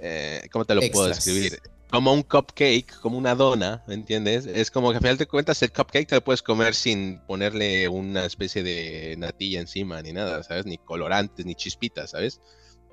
eh, 0.06 0.49
¿cómo 0.52 0.65
te 0.65 0.76
lo 0.76 0.82
puedo 0.91 1.08
describir? 1.08 1.62
Como 1.89 2.12
un 2.12 2.23
cupcake, 2.23 2.99
como 2.99 3.17
una 3.17 3.36
dona, 3.36 3.84
¿me 3.88 3.93
entiendes? 3.93 4.45
Es 4.47 4.69
como 4.69 4.89
que 4.89 4.97
al 4.97 5.02
final 5.02 5.17
de 5.17 5.28
cuentas 5.28 5.62
el 5.62 5.71
cupcake 5.71 6.08
te 6.08 6.15
lo 6.15 6.23
puedes 6.23 6.41
comer 6.41 6.76
sin 6.76 7.19
ponerle 7.19 7.88
una 7.88 8.26
especie 8.26 8.63
de 8.63 9.15
natilla 9.17 9.62
encima 9.62 10.02
ni 10.02 10.12
nada, 10.12 10.43
¿sabes? 10.43 10.65
Ni 10.65 10.78
colorantes, 10.78 11.45
ni 11.45 11.56
chispitas, 11.56 12.12
¿sabes? 12.12 12.41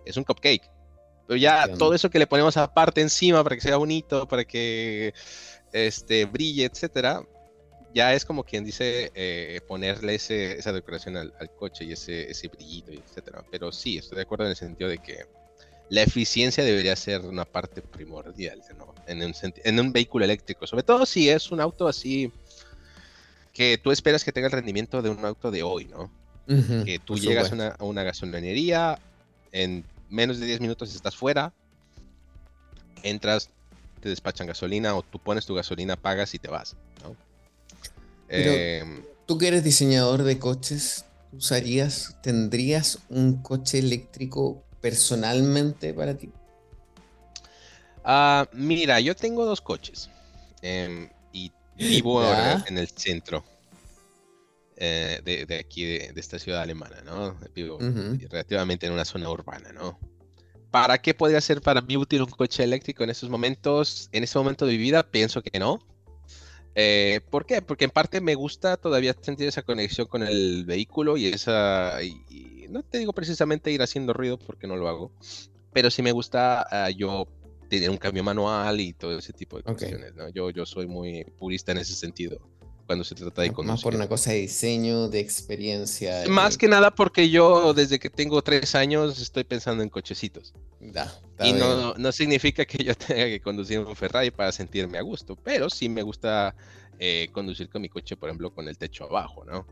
Es 0.05 0.17
un 0.17 0.25
cupcake. 0.25 0.71
Pero 1.27 1.37
ya 1.37 1.67
todo 1.79 1.95
eso 1.95 2.11
que 2.11 2.19
le 2.19 2.27
ponemos 2.29 2.57
aparte 2.57 3.01
encima 3.01 3.43
para 3.43 3.57
que 3.57 3.63
sea 3.63 3.77
bonito, 3.77 4.29
para 4.29 4.45
que 4.45 5.15
este, 5.73 6.27
brille, 6.27 6.67
etcétera, 6.67 7.25
ya 7.95 8.15
es 8.15 8.25
como 8.25 8.45
quien 8.45 8.65
dice 8.65 9.11
eh, 9.15 9.61
ponerle 9.67 10.15
ese, 10.15 10.59
esa 10.59 10.73
decoración 10.73 11.17
al, 11.17 11.33
coche 11.59 11.85
y 11.85 11.93
ese, 11.93 12.31
ese 12.31 12.49
brillito, 12.49 12.93
etcétera. 12.93 13.45
Pero 13.51 13.73
sí, 13.73 13.99
estoy 13.99 14.17
de 14.17 14.23
acuerdo 14.23 14.45
en 14.45 14.51
el 14.51 14.57
sentido 14.57 14.89
de 14.89 14.99
que 14.99 15.27
la 15.89 16.03
eficiencia 16.03 16.63
debería 16.63 16.95
ser 16.95 17.23
una 17.23 17.45
parte 17.45 17.83
primordial 17.83 18.63
¿no? 18.79 18.95
en, 19.07 19.23
un 19.23 19.35
en 19.43 19.81
un 19.81 19.93
vehículo 19.93 20.25
eléctrico, 20.25 20.67
sobre 20.67 20.85
todo 20.85 21.05
si 21.05 21.29
es 21.29 21.51
un 21.51 21.61
auto 21.61 21.89
así 21.89 22.33
que 23.53 23.77
tú 23.77 23.91
esperas 23.91 24.23
que 24.23 24.31
tenga 24.31 24.47
el 24.47 24.53
rendimiento 24.53 25.03
de 25.03 25.11
un 25.11 25.25
auto 25.25 25.51
de 25.51 25.65
hoy, 25.65 25.87
¿no? 25.87 26.11
que 26.85 27.01
tú 27.05 27.17
llegas 27.17 27.53
una, 27.53 27.69
a 27.79 27.85
una, 27.85 28.03
gasolinería, 28.03 28.99
en 29.53 29.85
menos 30.09 30.41
de 30.41 30.47
10 30.47 30.61
minutos 30.61 30.95
estás 30.95 31.15
fuera, 31.15 31.53
entras, 33.05 33.51
te 34.01 34.09
despachan 34.09 34.49
gasolina 34.49 34.97
o 34.97 35.03
tú 35.03 35.21
pones 35.21 35.47
tu 35.47 35.55
gasolina, 35.55 35.95
pagas 35.95 36.35
y 36.35 36.39
te 36.41 36.49
vas, 36.49 36.77
¿no? 37.05 37.15
Em, 38.31 39.03
tú 39.27 39.39
que 39.39 39.49
eres 39.49 39.65
diseñador 39.65 40.23
de 40.23 40.39
coches, 40.39 41.05
¿usarías, 41.33 42.17
tendrías 42.23 43.01
un 43.09 43.43
coche 43.43 43.79
eléctrico 43.79 44.63
personalmente 44.81 45.93
para 45.93 46.17
ti? 46.17 46.31
Ah, 48.05 48.49
mira, 48.53 49.01
yo 49.01 49.15
tengo 49.15 49.45
dos 49.45 49.61
coches 49.61 50.09
em, 50.63 51.11
y 51.33 51.53
vivo 51.75 52.23
en 52.69 52.79
el 52.79 52.89
centro 52.89 53.45
eh, 54.77 55.21
de, 55.25 55.59
aquí, 55.59 55.85
de, 55.85 56.13
esta 56.17 56.39
ciudad 56.39 56.63
alemana, 56.63 57.03
¿no? 57.05 57.37
Vivo 57.55 57.79
relativamente 58.31 58.87
en 58.87 58.93
una 58.93 59.05
zona 59.05 59.29
urbana, 59.29 59.73
¿no? 59.73 59.99
¿Para 60.71 60.99
qué 60.99 61.15
podría 61.15 61.41
ser 61.41 61.61
para 61.61 61.81
mí 61.81 61.97
útil 61.97 62.23
un 62.23 62.31
coche 62.31 62.63
eléctrico 62.63 63.03
en 63.03 63.11
estos 63.11 63.29
momentos? 63.29 64.09
En 64.13 64.23
este 64.23 64.39
momento 64.39 64.67
de 64.67 64.73
mi 64.73 64.79
vida, 64.79 65.03
pienso 65.03 65.43
que 65.43 65.59
no. 65.59 65.81
Eh, 66.75 67.21
¿Por 67.31 67.47
qué? 67.47 67.63
Porque 67.63 67.85
en 67.85 67.91
parte 67.91 68.21
me 68.21 68.35
gusta 68.35 68.77
todavía 68.77 69.15
sentir 69.21 69.49
esa 69.49 69.63
conexión 69.63 70.07
con 70.07 70.23
el 70.23 70.65
vehículo 70.65 71.17
y 71.17 71.27
esa... 71.27 71.99
no 72.69 72.83
te 72.83 72.99
digo 72.99 73.13
precisamente 73.13 73.73
ir 73.73 73.83
haciendo 73.83 74.13
ruido 74.13 74.39
porque 74.39 74.67
no 74.67 74.77
lo 74.77 74.89
hago, 74.89 75.13
pero 75.73 75.91
sí 75.91 76.03
me 76.03 76.13
gusta 76.13 76.67
ah, 76.71 76.91
yo 76.91 77.27
tener 77.69 77.91
un 77.91 77.99
cambio 77.99 78.25
manual 78.25 78.81
y 78.81 78.93
todo 78.93 79.19
ese 79.19 79.33
tipo 79.33 79.57
de 79.57 79.63
cuestiones. 79.65 80.15
¿no? 80.15 80.29
Yo, 80.29 80.51
yo 80.51 80.67
soy 80.67 80.87
muy 80.87 81.25
purista 81.39 81.73
en 81.73 81.79
ese 81.79 81.95
sentido 81.95 82.41
cuando 82.91 83.05
se 83.05 83.15
trata 83.15 83.43
de 83.43 83.53
conducir. 83.53 83.71
Más 83.71 83.83
por 83.85 83.95
una 83.95 84.09
cosa 84.09 84.33
de 84.33 84.41
diseño, 84.41 85.09
de 85.09 85.21
experiencia. 85.21 86.25
Más 86.29 86.59
que 86.59 86.67
nada 86.67 86.93
porque 86.93 87.31
yo 87.31 87.73
desde 87.73 88.01
que 88.01 88.11
tengo 88.11 88.43
tres 88.43 88.75
años 88.75 89.21
estoy 89.23 89.45
pensando 89.45 89.85
en 89.85 89.89
cochecitos. 89.89 90.55
y 91.41 91.53
no, 91.53 91.95
no, 91.95 92.11
significa 92.11 92.65
que 92.65 92.83
yo 92.83 92.93
tenga 93.07 93.27
que 93.27 93.41
conducir 93.41 93.79
un 93.79 93.95
Ferrari 93.95 94.33
para 94.33 94.51
sentirme 94.51 94.99
a 94.99 95.03
gusto, 95.03 95.37
pero 95.37 95.71
sí 95.71 95.89
me 95.89 96.03
gusta 96.03 96.57
eh, 96.99 97.29
conducir 97.31 97.69
con 97.69 97.81
mi 97.81 97.89
coche, 97.89 98.17
por 98.17 98.29
ejemplo, 98.29 98.53
con 98.53 98.67
el 98.67 98.77
techo 98.77 99.05
abajo, 99.05 99.45
¿no? 99.45 99.65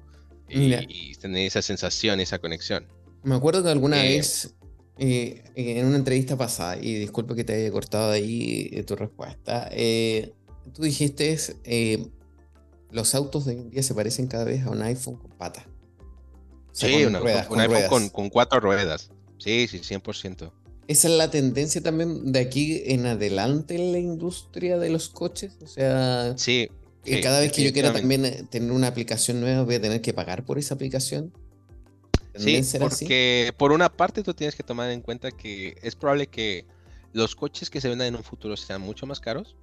Y, 0.49 1.13
tener 1.17 1.45
esa 1.45 1.61
sensación, 1.61 2.21
esa 2.21 2.39
conexión. 2.39 2.87
Me 3.25 3.35
acuerdo 3.35 3.65
que 3.65 3.71
alguna 3.71 4.07
eh, 4.07 4.11
vez 4.11 4.55
eh, 4.97 5.43
en 5.57 5.87
una 5.87 5.97
entrevista 5.97 6.37
pasada, 6.37 6.77
y 6.81 6.95
disculpa 6.95 7.35
que 7.35 7.43
te 7.43 7.55
haya 7.55 7.73
cortado 7.73 8.13
ahí 8.13 8.81
tu 8.87 8.95
respuesta, 8.95 9.69
tú 10.73 10.83
dijiste 10.83 11.37
los 12.91 13.15
autos 13.15 13.45
de 13.45 13.53
hoy 13.53 13.61
en 13.61 13.71
día 13.71 13.83
se 13.83 13.95
parecen 13.95 14.27
cada 14.27 14.45
vez 14.45 14.65
a 14.65 14.71
un 14.71 14.83
iPhone 14.83 15.17
con 15.17 15.31
patas. 15.33 15.65
sí, 16.73 17.05
un 17.05 17.17
iPhone 17.17 18.09
con, 18.09 18.31
cuatro 18.31 18.61
ruedas. 18.61 19.11
Sí, 19.39 19.69
sí, 19.69 19.79
100%. 19.79 20.53
Esa 20.89 21.09
es 21.09 21.15
la 21.15 21.31
tendencia 21.31 21.83
también 21.83 22.33
de 22.33 22.41
aquí 22.41 22.83
en 22.87 23.07
adelante 23.07 23.75
en 23.75 23.93
la 23.93 23.99
industria 23.99 24.79
de 24.79 24.89
los 24.89 25.11
coches. 25.11 25.53
O 25.63 25.67
sea, 25.67 26.33
sí, 26.37 26.71
cada 27.23 27.41
vez 27.41 27.53
que 27.53 27.63
yo 27.63 27.73
quiera 27.73 27.93
también 27.93 28.25
eh, 28.25 28.45
tener 28.51 28.73
una 28.73 28.89
aplicación 28.89 29.41
nueva, 29.41 29.63
voy 29.63 29.77
a 29.77 29.81
tener 29.81 30.01
que 30.01 30.13
pagar 30.13 30.45
por 30.45 30.59
esa 30.59 30.75
aplicación. 30.75 31.33
Sí, 32.37 32.63
porque 32.79 33.53
por 33.57 33.73
una 33.73 33.89
parte 33.89 34.23
tú 34.23 34.33
tienes 34.33 34.55
que 34.55 34.63
tomar 34.63 34.91
en 34.91 35.01
cuenta 35.01 35.33
que 35.33 35.77
es 35.83 35.97
probable 35.97 36.29
que 36.29 36.67
los 37.13 37.35
coches 37.35 37.69
que 37.69 37.81
se 37.81 37.89
vendan 37.89 38.09
en 38.09 38.17
un 38.17 38.23
futuro 38.23 38.57
sean 38.57 38.81
mucho 38.81 39.07
más 39.07 39.19
caros 39.19 39.57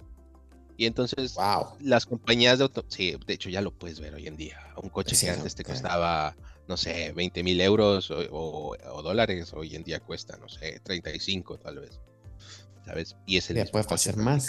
y 0.76 0.86
entonces 0.86 1.36
las 1.80 2.06
compañías 2.06 2.58
de 2.58 2.64
auto, 2.64 2.84
sí, 2.88 3.16
de 3.26 3.34
hecho 3.34 3.48
ya 3.48 3.60
lo 3.60 3.70
puedes 3.70 4.00
ver 4.00 4.14
hoy 4.14 4.26
en 4.26 4.36
día. 4.36 4.58
Un 4.76 4.90
coche 4.90 5.16
que 5.18 5.30
antes 5.30 5.54
te 5.54 5.64
costaba, 5.64 6.36
no 6.68 6.76
sé, 6.76 7.12
20 7.12 7.42
mil 7.42 7.60
euros 7.60 8.10
o, 8.10 9.02
dólares, 9.02 9.52
hoy 9.54 9.74
en 9.74 9.84
día 9.84 10.00
cuesta, 10.00 10.36
no 10.36 10.48
sé, 10.48 10.80
35 10.80 11.58
tal 11.58 11.80
vez. 11.80 12.00
¿Sabes? 12.84 13.16
Y 13.26 13.36
es 13.36 13.50
el 13.50 13.56
ya 13.56 13.64
puede 13.64 13.86
hacer 13.88 14.16
más. 14.16 14.48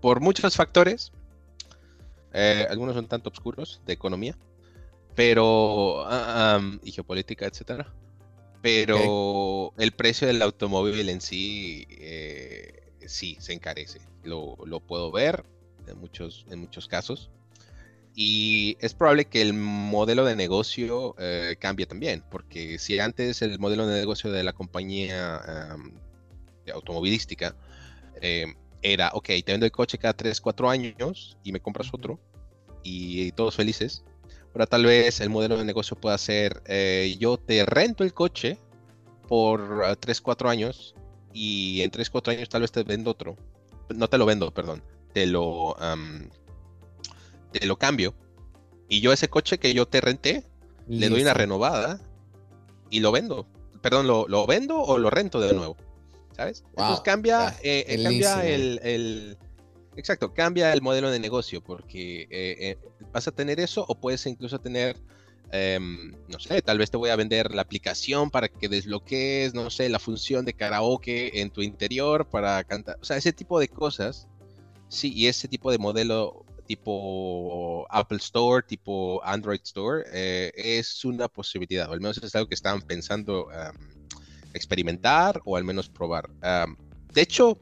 Por 0.00 0.20
muchos 0.20 0.54
factores, 0.54 1.12
eh, 2.32 2.66
algunos 2.70 2.94
son 2.94 3.08
tanto 3.08 3.30
oscuros 3.30 3.80
de 3.86 3.92
economía, 3.92 4.36
pero 5.14 6.04
ah, 6.06 6.60
y 6.82 6.92
geopolítica, 6.92 7.46
etcétera. 7.46 7.92
Pero 8.62 9.74
el 9.76 9.92
precio 9.92 10.26
del 10.26 10.40
automóvil 10.40 11.08
en 11.10 11.20
sí 11.20 11.86
eh, 11.90 12.83
sí 13.08 13.36
se 13.40 13.52
encarece. 13.52 14.00
Lo, 14.22 14.56
puedo 14.86 15.10
ver 15.10 15.44
en 15.86 15.98
muchos, 15.98 16.46
en 16.50 16.60
muchos 16.60 16.88
casos. 16.88 17.30
Y 18.16 18.76
es 18.80 18.94
probable 18.94 19.24
que 19.24 19.42
el 19.42 19.54
modelo 19.54 20.24
de 20.24 20.36
negocio 20.36 21.16
eh, 21.18 21.56
cambie 21.58 21.86
también, 21.86 22.22
porque 22.30 22.78
si 22.78 22.98
antes 23.00 23.42
el 23.42 23.58
modelo 23.58 23.88
de 23.88 23.98
negocio 23.98 24.30
de 24.30 24.44
la 24.44 24.52
compañía 24.52 25.76
automovilística 26.72 27.56
em, 28.20 28.54
era, 28.82 29.10
ok, 29.14 29.26
te 29.26 29.52
vendo 29.52 29.66
el 29.66 29.72
coche 29.72 29.98
cada 29.98 30.14
3, 30.14 30.40
4 30.40 30.70
años 30.70 31.36
y 31.42 31.52
me 31.52 31.60
compras 31.60 31.88
otro 31.92 32.20
y, 32.84 33.32
todos 33.32 33.56
felices. 33.56 34.04
Ahora 34.52 34.66
tal 34.66 34.84
vez 34.84 35.20
el 35.20 35.30
modelo 35.30 35.56
de 35.58 35.64
negocio 35.64 35.96
pueda 35.96 36.16
ser, 36.18 36.62
eh, 36.66 37.16
yo 37.18 37.36
te 37.36 37.66
rento 37.66 38.04
el 38.04 38.14
coche 38.14 38.58
por 39.26 39.96
3, 39.98 40.20
4 40.20 40.48
años 40.48 40.94
y 41.34 41.82
en 41.82 41.90
3, 41.90 42.08
4 42.08 42.32
años 42.32 42.48
tal 42.48 42.62
vez 42.62 42.72
te 42.72 42.82
vendo 42.84 43.10
otro. 43.10 43.36
No 43.94 44.08
te 44.08 44.16
lo 44.16 44.24
vendo, 44.24 44.54
perdón. 44.54 44.82
Te 45.12 45.26
lo, 45.26 45.76
te 47.52 47.66
lo 47.66 47.76
cambio. 47.76 48.14
Y 48.88 49.00
yo 49.00 49.12
ese 49.12 49.28
coche 49.28 49.58
que 49.58 49.74
yo 49.74 49.86
te 49.86 50.00
renté, 50.00 50.44
le 50.88 51.08
doy 51.08 51.22
una 51.22 51.34
renovada 51.34 52.00
y 52.88 53.00
lo 53.00 53.12
vendo. 53.12 53.46
Perdón, 53.82 54.06
lo, 54.06 54.46
vendo 54.46 54.80
o 54.80 54.96
lo 54.96 55.10
rento 55.10 55.40
de 55.40 55.52
nuevo. 55.52 55.76
¿Sabes? 56.36 56.64
Entonces 56.70 57.00
cambia, 57.00 57.56
eh, 57.62 57.84
eh, 57.86 58.02
cambia 58.02 58.44
el, 58.46 59.36
Exacto, 59.96 60.34
cambia 60.34 60.72
el 60.72 60.82
modelo 60.82 61.10
de 61.10 61.20
negocio 61.20 61.62
porque 61.62 62.26
eh, 62.30 62.78
vas 63.12 63.28
a 63.28 63.32
tener 63.32 63.60
eso 63.60 63.84
o 63.86 63.94
puedes 63.94 64.26
incluso 64.26 64.58
tener 64.58 64.96
Em, 65.52 66.12
no 66.28 66.38
sé, 66.38 66.62
tal 66.62 66.78
vez 66.78 66.90
te 66.90 66.96
voy 66.96 67.10
a 67.10 67.16
vender 67.16 67.54
la 67.54 67.62
aplicación 67.62 68.30
para 68.30 68.48
que 68.48 68.68
desbloquees, 68.68 69.54
no 69.54 69.70
sé, 69.70 69.88
la 69.88 69.98
función 69.98 70.44
de 70.44 70.54
karaoke 70.54 71.40
en 71.40 71.50
tu 71.50 71.62
interior 71.62 72.28
para 72.28 72.62
cantar. 72.64 72.98
O 73.00 73.04
sea, 73.04 73.16
ese 73.16 73.32
tipo 73.32 73.60
de 73.60 73.68
cosas. 73.68 74.28
Sí, 74.88 75.12
y 75.14 75.26
ese 75.26 75.48
tipo 75.48 75.70
de 75.70 75.78
modelo 75.78 76.44
tipo 76.66 77.86
Apple 77.90 78.18
Store, 78.18 78.64
tipo 78.66 79.22
Android 79.24 79.60
Store, 79.62 80.04
eh, 80.12 80.52
es 80.56 81.04
una 81.04 81.28
posibilidad, 81.28 81.88
o 81.88 81.92
al 81.92 82.00
menos 82.00 82.18
es 82.18 82.34
algo 82.34 82.48
que 82.48 82.54
estaban 82.54 82.82
pensando 82.82 83.48
em, 83.52 83.74
experimentar 84.54 85.40
o 85.44 85.56
al 85.56 85.64
menos 85.64 85.88
probar. 85.88 86.30
Em, 86.42 86.76
de 87.12 87.22
hecho, 87.22 87.58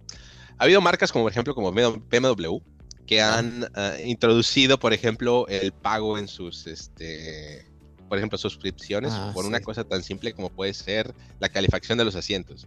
ha 0.58 0.64
habido 0.64 0.80
marcas 0.80 1.12
como 1.12 1.24
por 1.24 1.32
ejemplo 1.32 1.54
como 1.54 1.72
BMW 1.72 2.58
que 3.06 3.20
han 3.20 3.68
eh, 3.76 4.04
introducido, 4.06 4.78
por 4.78 4.92
ejemplo, 4.92 5.46
el 5.48 5.72
pago 5.72 6.18
en 6.18 6.28
sus 6.28 6.66
este, 6.66 7.66
por 8.12 8.18
ejemplo, 8.18 8.36
suscripciones 8.36 9.10
ah, 9.14 9.30
por 9.32 9.46
una 9.46 9.60
cosa 9.60 9.84
tan 9.84 10.02
simple 10.02 10.34
como 10.34 10.50
puede 10.50 10.74
ser 10.74 11.14
la 11.40 11.48
calefacción 11.48 11.96
de 11.96 12.04
los 12.04 12.14
asientos. 12.14 12.66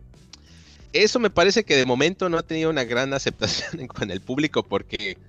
Eso 0.92 1.20
me 1.20 1.30
parece 1.30 1.64
que 1.64 1.76
de 1.76 1.86
momento 1.86 2.30
no 2.30 2.40
ha 2.40 2.42
tenido 2.42 2.72
una 2.72 2.84
gran 2.84 3.14
aceptación 3.14 3.86
con 3.88 4.10
el 4.10 4.22
público 4.22 4.64
porque 4.64 5.20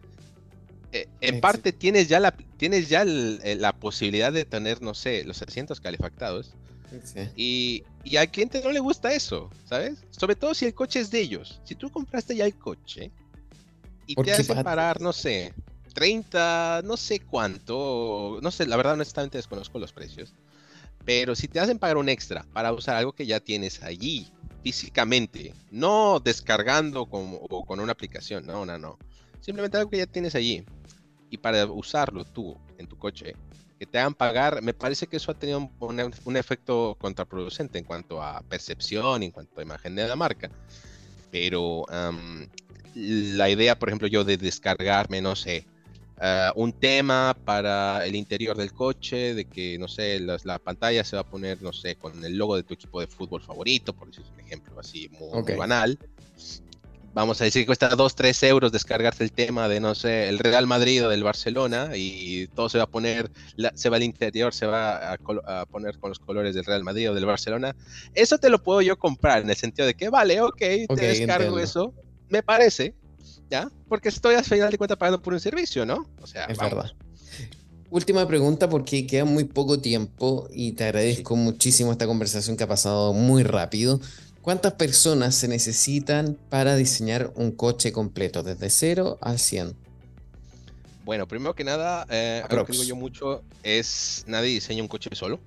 eh, 0.93 1.07
en 1.21 1.43
parte 1.43 1.71
tienes 1.71 2.09
ya, 2.09 2.19
la, 2.19 2.35
tienes 2.57 2.89
ya 2.89 3.05
la 3.05 3.75
posibilidad 3.75 4.33
de 4.33 4.47
tener, 4.47 4.81
no 4.81 4.95
sé, 4.95 5.23
los 5.25 5.43
asientos 5.43 5.83
calefactados. 5.83 6.55
Y, 7.37 7.85
y 8.03 8.17
al 8.17 8.31
cliente 8.31 8.63
no 8.65 8.73
le 8.73 8.81
gusta 8.81 9.13
eso, 9.13 9.51
¿sabes? 9.67 9.99
Sobre 10.13 10.35
todo 10.35 10.55
si 10.55 10.65
el 10.65 10.73
coche 10.73 11.01
es 11.01 11.11
de 11.11 11.21
ellos. 11.21 11.61
Si 11.65 11.75
tú 11.75 11.91
compraste 11.91 12.35
ya 12.35 12.47
el 12.47 12.57
coche 12.57 13.11
y 14.07 14.15
te 14.15 14.33
hace 14.33 14.55
parar, 14.65 14.99
no 14.99 15.13
sé, 15.13 15.53
30, 15.97 16.83
no 16.85 16.99
sé 16.99 17.21
cuánto, 17.21 18.39
no 18.43 18.51
sé, 18.51 18.67
la 18.67 18.77
verdad 18.77 18.93
honestamente 18.93 19.39
desconozco 19.39 19.79
los 19.79 19.95
precios, 19.95 20.35
pero 21.07 21.35
si 21.35 21.49
te 21.49 21.59
hacen 21.59 21.79
pagar 21.79 21.97
un 21.97 22.11
extra 22.11 22.45
para 22.53 22.71
usar 22.71 22.97
algo 22.97 23.15
que 23.15 23.25
ya 23.25 23.41
tienes 23.41 23.83
allí, 23.83 24.31
físicamente, 24.63 25.55
no 25.71 26.21
descargando 26.21 27.07
con, 27.07 27.39
con 27.39 27.81
una 27.81 27.93
aplicación, 27.93 28.45
no, 28.45 28.67
no, 28.67 28.79
no. 28.79 28.99
Simplemente 29.41 29.79
algo 29.79 29.89
que 29.89 29.97
ya 29.97 30.07
tienes 30.07 30.35
allí. 30.35 30.67
Y 31.31 31.39
para 31.39 31.65
usarlo 31.65 32.27
tú 32.27 32.59
en 32.77 32.87
tu 32.87 32.99
coche, 32.99 33.35
que 33.79 33.87
te 33.87 33.99
hagan 33.99 34.13
pagar, 34.13 34.61
me 34.61 34.75
parece 34.75 35.07
que 35.07 35.17
eso 35.17 35.31
ha 35.31 35.39
tenido 35.39 35.71
un, 35.81 36.37
efecto 36.37 36.95
contraproducente 37.01 37.79
en 37.79 37.85
cuanto 37.85 38.23
a 38.23 38.43
percepción, 38.43 39.23
en 39.23 39.31
cuanto 39.31 39.59
a 39.59 39.63
imagen 39.63 39.95
de 39.95 40.07
la 40.07 40.17
marca. 40.17 40.51
Pero 41.31 41.87
la 42.95 43.49
idea, 43.49 43.79
por 43.79 43.89
ejemplo, 43.89 44.09
yo 44.09 44.25
de 44.25 44.37
descargarme, 44.37 45.23
no 45.23 45.35
sé, 45.37 45.67
ah, 46.21 46.53
un 46.57 46.73
tema 46.73 47.37
para 47.45 48.07
el 48.07 48.15
interior 48.15 48.57
del 48.57 48.73
coche, 48.73 49.35
de 49.35 49.45
que, 49.47 49.79
no 49.79 49.89
sé, 49.89 50.21
la, 50.21 50.59
pantalla 50.59 51.05
se 51.05 51.17
va 51.17 51.23
a 51.23 51.27
poner, 51.27 51.63
no 51.63 51.73
sé, 51.73 51.97
con 51.97 52.25
el 52.25 52.37
logo 52.37 52.57
de 52.57 52.63
tu 52.63 52.75
equipo 52.75 53.01
de 53.01 53.07
fútbol 53.07 53.43
favorito, 53.43 53.93
por 53.93 54.09
decir 54.09 54.25
un 54.33 54.41
ejemplo 54.41 54.79
así 54.81 55.09
muy 55.11 55.55
banal. 55.57 55.99
Vamos 57.17 57.41
a 57.41 57.45
decir 57.45 57.63
que 57.63 57.67
cuesta 57.67 57.89
2, 57.89 58.15
3 58.15 58.43
euros 58.43 58.73
descargarse 58.73 59.25
el 59.25 59.33
tema 59.33 59.69
de, 59.69 59.81
no 59.81 59.95
sé, 59.95 60.29
el 60.29 60.39
Real 60.39 60.67
Madrid 60.67 61.07
o 61.07 61.09
del 61.09 61.25
Barcelona 61.25 61.93
y 61.95 62.47
todo 62.49 62.69
se 62.69 62.77
va 62.77 62.85
a 62.85 62.91
poner, 62.91 63.31
se 63.73 63.89
va 63.89 63.97
al 63.97 64.03
interior, 64.03 64.53
se 64.53 64.67
va 64.67 65.15
a, 65.15 65.65
poner 65.65 65.99
con 65.99 66.11
los 66.11 66.19
colores 66.19 66.55
del 66.55 66.67
Real 66.67 66.85
Madrid 66.85 67.11
o 67.11 67.15
del 67.15 67.25
Barcelona. 67.25 67.75
Eso 68.13 68.37
te 68.37 68.51
lo 68.51 68.63
puedo 68.63 68.83
yo 68.83 68.99
comprar 68.99 69.41
en 69.41 69.49
el 69.49 69.57
sentido 69.57 69.87
de 69.87 69.95
que, 69.95 70.11
vale, 70.11 70.43
ok, 70.43 70.59
te 70.59 70.87
descargo 70.95 71.59
eso, 71.59 71.95
me 72.29 72.43
parece, 72.43 72.95
¿ya? 73.51 73.71
Porque 73.89 74.09
estoy 74.09 74.35
al 74.35 74.45
final 74.45 74.71
de 74.71 74.79
cuentas 74.79 74.99
pagando 74.99 75.21
por 75.23 75.33
un 75.33 75.41
servicio, 75.41 75.87
¿no? 75.87 76.07
O 76.21 76.27
sea, 76.27 76.45
es 76.47 76.59
verdad. 76.59 76.93
Última 77.91 78.27
pregunta 78.27 78.69
porque 78.69 79.07
queda 79.07 79.25
muy 79.25 79.45
poco 79.45 79.81
tiempo 79.81 80.49
y 80.53 80.73
te 80.73 80.85
agradezco 80.85 81.37
muchísimo 81.37 81.93
esta 81.93 82.07
conversación 82.07 82.57
que 82.57 82.65
ha 82.65 82.69
pasado 82.69 83.13
muy 83.13 83.45
rápido. 83.45 84.01
¿Cuántas 84.43 84.75
personas 84.75 85.35
se 85.35 85.49
necesitan 85.49 86.37
para 86.51 86.77
diseñar 86.77 87.33
un 87.37 87.53
coche 87.53 87.93
completo, 87.93 88.43
desde 88.43 88.71
0 88.71 89.19
al 89.21 89.39
100? 89.39 89.75
Bueno, 91.05 91.29
primero 91.29 91.55
que 91.55 91.63
nada, 91.63 92.07
eh, 92.11 92.43
lo 92.51 92.65
que 92.65 92.73
digo 92.73 92.85
yo 92.85 92.97
mucho 92.97 93.43
es 93.63 94.25
nadie 94.27 94.51
diseña 94.51 94.83
un 94.83 94.89
coche 94.89 95.11
solo. 95.15 95.39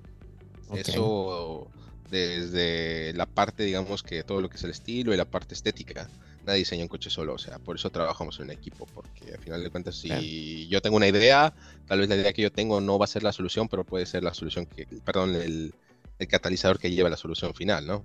Eso 0.74 1.68
desde 2.10 3.12
la 3.14 3.26
parte, 3.26 3.62
digamos, 3.64 4.02
que 4.02 4.22
todo 4.22 4.40
lo 4.40 4.48
que 4.48 4.56
es 4.56 4.64
el 4.64 4.70
estilo 4.70 5.12
y 5.14 5.16
la 5.16 5.24
parte 5.24 5.54
estética. 5.54 6.08
Nadie 6.50 6.60
diseña 6.60 6.82
un 6.82 6.88
coche 6.88 7.10
solo, 7.10 7.34
o 7.34 7.38
sea, 7.38 7.58
por 7.58 7.76
eso 7.76 7.90
trabajamos 7.90 8.38
en 8.38 8.46
un 8.46 8.50
equipo, 8.50 8.86
porque 8.92 9.32
al 9.32 9.38
final 9.38 9.62
de 9.62 9.70
cuentas, 9.70 9.96
si 9.96 10.66
yo 10.68 10.82
tengo 10.82 10.96
una 10.96 11.06
idea, 11.06 11.54
tal 11.86 12.00
vez 12.00 12.08
la 12.08 12.16
idea 12.16 12.32
que 12.32 12.42
yo 12.42 12.52
tengo 12.52 12.80
no 12.80 12.98
va 12.98 13.04
a 13.04 13.08
ser 13.08 13.22
la 13.22 13.32
solución, 13.32 13.68
pero 13.68 13.84
puede 13.84 14.04
ser 14.06 14.24
la 14.24 14.34
solución 14.34 14.66
que, 14.66 14.86
perdón, 15.04 15.34
el, 15.36 15.72
el 16.18 16.28
catalizador 16.28 16.78
que 16.78 16.90
lleva 16.90 17.08
a 17.08 17.10
la 17.10 17.16
solución 17.16 17.54
final, 17.54 17.86
¿no? 17.86 18.04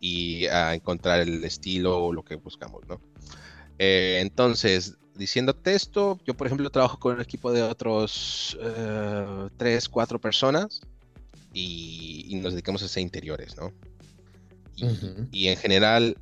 y 0.00 0.46
a 0.46 0.74
encontrar 0.74 1.20
el 1.20 1.44
estilo 1.44 2.04
o 2.04 2.12
lo 2.12 2.24
que 2.24 2.36
buscamos, 2.36 2.86
¿no? 2.88 3.00
Eh, 3.78 4.18
entonces, 4.20 4.96
diciéndote 5.14 5.74
esto, 5.74 6.18
yo 6.24 6.34
por 6.34 6.46
ejemplo 6.46 6.70
trabajo 6.70 6.98
con 6.98 7.14
un 7.14 7.20
equipo 7.20 7.52
de 7.52 7.62
otros 7.62 8.56
eh, 8.60 9.48
tres, 9.56 9.88
cuatro 9.88 10.20
personas 10.20 10.80
y, 11.52 12.38
nos 12.42 12.52
dedicamos 12.52 12.82
a 12.82 12.86
hacer 12.86 13.02
interiores, 13.02 13.56
¿no? 13.56 13.72
Y, 15.32 15.48
en 15.48 15.56
general, 15.56 16.16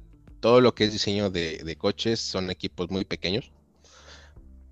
todo 0.46 0.60
lo 0.60 0.76
que 0.76 0.84
es 0.84 0.92
diseño 0.92 1.28
de, 1.28 1.58
de, 1.64 1.76
coches 1.76 2.20
son 2.20 2.52
equipos 2.52 2.88
muy 2.88 3.04
pequeños. 3.04 3.50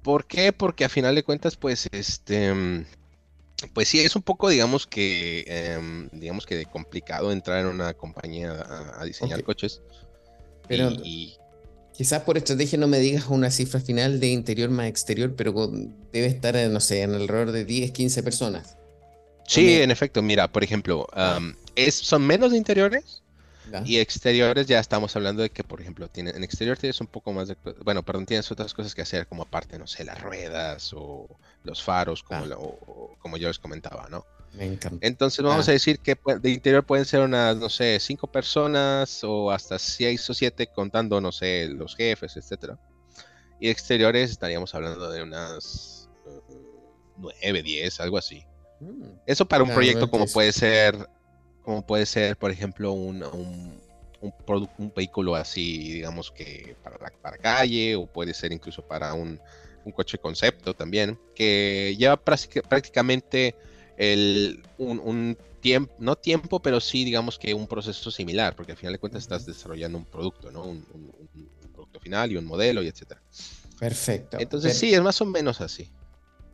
¿Por 0.05 0.25
qué? 0.25 0.53
Porque 0.53 0.85
a 0.85 0.89
final 0.89 1.17
de 1.17 1.25
cuentas, 1.25 1.57
pues, 1.57 1.89
este, 1.91 2.87
pues 3.73 3.89
sí, 3.89 3.99
es 3.99 4.15
un 4.15 4.23
poco, 4.23 4.49
digamos 4.51 4.87
que, 4.87 5.45
em, 5.49 6.09
digamos 6.13 6.47
que 6.47 6.65
complicado 6.67 7.33
entrar 7.33 7.59
en 7.59 7.67
una 7.67 7.93
compañía 7.93 8.53
a, 9.01 9.05
diseñar 9.05 9.43
coches. 9.43 9.83
Pero 10.69 10.93
quizás 11.93 12.23
por 12.23 12.39
estrategia 12.39 12.79
no 12.79 12.87
me 12.87 13.01
digas 13.01 13.27
una 13.27 13.51
cifra 13.51 13.81
final 13.81 14.21
de 14.21 14.29
interior 14.29 14.71
más 14.71 14.87
exterior, 14.87 15.35
pero 15.35 15.73
debe 16.13 16.27
estar, 16.29 16.55
no 16.71 16.79
sé, 16.79 17.03
en 17.03 17.15
alrededor 17.15 17.51
de 17.51 17.65
10, 17.65 17.91
15 17.91 18.23
personas. 18.23 18.77
Sí, 19.49 19.83
en 19.83 19.91
efecto, 19.91 20.23
mira, 20.23 20.47
por 20.53 20.63
ejemplo, 20.63 21.09
ah. 21.15 21.41
es, 21.75 21.97
son 21.97 22.25
menos 22.25 22.53
de 22.53 22.59
interiores, 22.59 23.24
y 23.85 23.99
exteriores 23.99 24.67
ya 24.67 24.79
estamos 24.79 25.15
hablando 25.17 25.43
de 25.43 25.51
que, 25.51 25.65
por 25.65 25.81
ejemplo, 25.81 26.09
tiene, 26.09 26.31
en 26.31 26.45
exterior 26.45 26.77
tienes 26.77 27.01
un 27.01 27.07
poco 27.07 27.33
más 27.33 27.49
de... 27.49 27.57
Bueno, 27.85 28.03
perdón, 28.03 28.27
tienes 28.27 28.51
otras 28.51 28.75
cosas 28.75 28.95
que 28.95 29.03
hacer, 29.03 29.27
como 29.27 29.43
aparte, 29.43 29.79
no 29.79 29.87
sé, 29.87 30.05
las 30.05 30.21
ruedas 30.21 30.93
o 30.95 31.29
los 31.63 31.83
faros, 31.83 32.23
como, 32.23 32.45
ah. 32.45 33.17
como 33.19 33.37
yo 33.37 33.49
les 33.49 33.59
comentaba, 33.59 34.09
¿no? 34.11 34.25
Me 34.53 34.67
encanta. 34.67 35.07
Entonces 35.07 35.45
vamos 35.45 35.67
ah. 35.69 35.71
a 35.71 35.75
decir 35.75 35.99
que 35.99 36.17
de 36.41 36.51
interior 36.51 36.85
pueden 36.85 37.05
ser 37.05 37.21
unas, 37.21 37.57
no 37.57 37.69
sé, 37.69 37.99
cinco 38.01 38.27
personas 38.27 39.25
o 39.25 39.51
hasta 39.51 39.79
seis 39.79 40.29
o 40.31 40.35
siete 40.35 40.67
contando, 40.69 41.21
no 41.21 41.33
sé, 41.33 41.69
los 41.69 41.97
jefes, 41.97 42.37
etcétera. 42.37 42.79
Y 43.61 43.69
exteriores 43.69 44.31
estaríamos 44.31 44.75
hablando 44.75 45.11
de 45.11 45.23
unas 45.23 46.09
nueve, 47.17 47.63
diez, 47.63 48.01
algo 48.01 48.19
así. 48.19 48.45
Mm. 48.81 49.19
Eso 49.27 49.47
para 49.47 49.65
un 49.65 49.71
proyecto 49.71 50.11
como 50.11 50.27
puede 50.27 50.53
ser 50.53 51.09
como 51.65 51.85
puede 51.85 52.07
ser, 52.07 52.37
por 52.37 52.51
ejemplo, 52.51 52.93
un, 52.93 53.23
un, 53.23 53.73
un, 54.79 54.93
vehículo 54.95 55.35
así, 55.35 55.95
digamos 55.95 56.31
que 56.31 56.77
para 56.83 56.99
la 56.99 57.11
para 57.23 57.39
calle, 57.39 57.97
o 57.97 58.07
puede 58.07 58.35
ser 58.35 58.53
incluso 58.53 58.83
para 58.83 59.15
un, 59.15 59.41
coche 59.95 60.17
concepto 60.19 60.75
también, 60.75 61.19
que 61.35 61.95
lleva 61.99 62.17
prácticamente 62.17 63.55
el, 63.99 64.63
un, 64.79 65.37
tiempo, 65.61 65.95
no 65.99 66.17
tiempo, 66.17 66.61
pero 66.61 66.81
sí 66.81 67.05
digamos 67.05 67.39
que 67.39 67.53
un 67.55 67.67
proceso 67.67 68.11
similar, 68.11 68.57
porque 68.57 68.73
al 68.73 68.79
final 68.79 68.95
de 68.95 68.99
cuentas 68.99 69.23
estás 69.23 69.47
desarrollando 69.47 69.99
un 69.99 70.05
producto, 70.05 70.51
¿no? 70.51 70.65
Un, 70.65 70.85
producto 71.73 71.99
final 71.99 72.31
y 72.31 72.37
un 72.37 72.45
modelo 72.45 72.83
y 72.83 72.89
etcétera. 72.89 73.21
Perfecto. 73.79 74.39
Entonces 74.39 74.79
sí, 74.79 74.95
es 74.95 75.03
más 75.03 75.21
o 75.21 75.27
menos 75.27 75.61
así. 75.61 75.91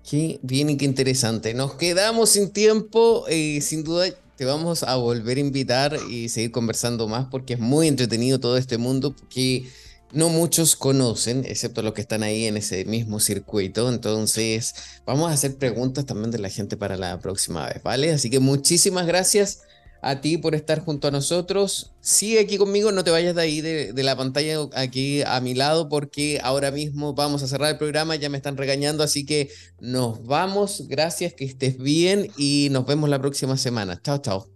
Qué 0.09 0.41
bien 0.43 0.71
y 0.71 0.77
qué 0.77 0.87
interesante. 0.87 1.53
Nos 1.53 1.75
quedamos 1.75 2.31
sin 2.31 2.51
tiempo, 2.53 3.27
eh, 3.29 3.61
sin 3.61 3.85
duda 3.85 4.07
te 4.41 4.47
vamos 4.47 4.85
a 4.85 4.97
volver 4.97 5.37
a 5.37 5.41
invitar 5.41 5.99
y 6.09 6.31
seguir 6.31 6.51
conversando 6.51 7.07
más 7.09 7.27
porque 7.31 7.53
es 7.53 7.61
muy 7.61 7.89
entretenido 7.89 8.41
todo 8.41 8.57
este 8.57 8.79
mundo 8.79 9.15
que 9.29 9.69
no 10.13 10.31
muchos 10.31 10.77
conocen, 10.77 11.45
excepto 11.45 11.83
los 11.83 11.93
que 11.93 12.01
están 12.01 12.23
ahí 12.23 12.47
en 12.47 12.57
ese 12.57 12.87
mismo 12.87 13.21
circuito. 13.21 13.91
Entonces, 13.91 14.75
vamos 15.05 15.31
a 15.31 15.35
hacer 15.35 15.57
preguntas 15.57 16.07
también 16.07 16.31
de 16.31 16.39
la 16.39 16.49
gente 16.49 16.79
para 16.79 16.97
la 16.97 17.21
próxima 17.21 17.67
vez, 17.67 17.83
¿vale? 17.83 18.13
Así 18.13 18.31
que 18.31 18.41
muchísimas 18.41 19.07
gracias 19.07 19.61
a 20.03 20.21
ti 20.21 20.39
por 20.39 20.55
estar 20.55 20.81
junto 20.81 21.09
a 21.09 21.11
nosotros. 21.11 21.93
Sigue 22.01 22.41
aquí 22.41 22.57
conmigo, 22.57 22.93
no 22.93 23.05
te 23.05 23.11
vayas 23.11 23.35
de 23.35 23.43
ahí 23.43 23.61
de, 23.61 23.93
la 24.03 24.17
pantalla 24.17 24.59
aquí 24.75 25.23
a 25.23 25.41
mi 25.41 25.55
lado 25.55 25.89
porque 25.89 26.41
ahora 26.43 26.71
mismo 26.71 27.15
vamos 27.15 27.43
a 27.43 27.47
cerrar 27.47 27.71
el 27.71 27.79
programa, 27.79 28.17
ya 28.17 28.29
me 28.29 28.37
están 28.39 28.57
regañando, 28.57 29.03
así 29.03 29.27
que 29.27 29.51
nos 29.81 30.25
vamos. 30.25 30.89
Gracias, 30.89 31.35
que 31.35 31.45
estés 31.45 31.79
bien 31.79 32.31
y 32.37 32.69
nos 32.71 32.87
vemos 32.87 33.09
la 33.11 33.21
próxima 33.21 33.57
semana. 33.57 34.01
Chao, 34.03 34.19
chao. 34.19 34.49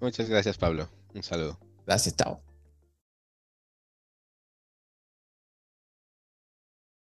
Muchas 0.00 0.28
gracias, 0.28 0.58
Pablo. 0.58 0.88
Un 1.14 1.22
saludo. 1.22 1.58
Gracias, 1.86 2.16
chao. 2.16 2.45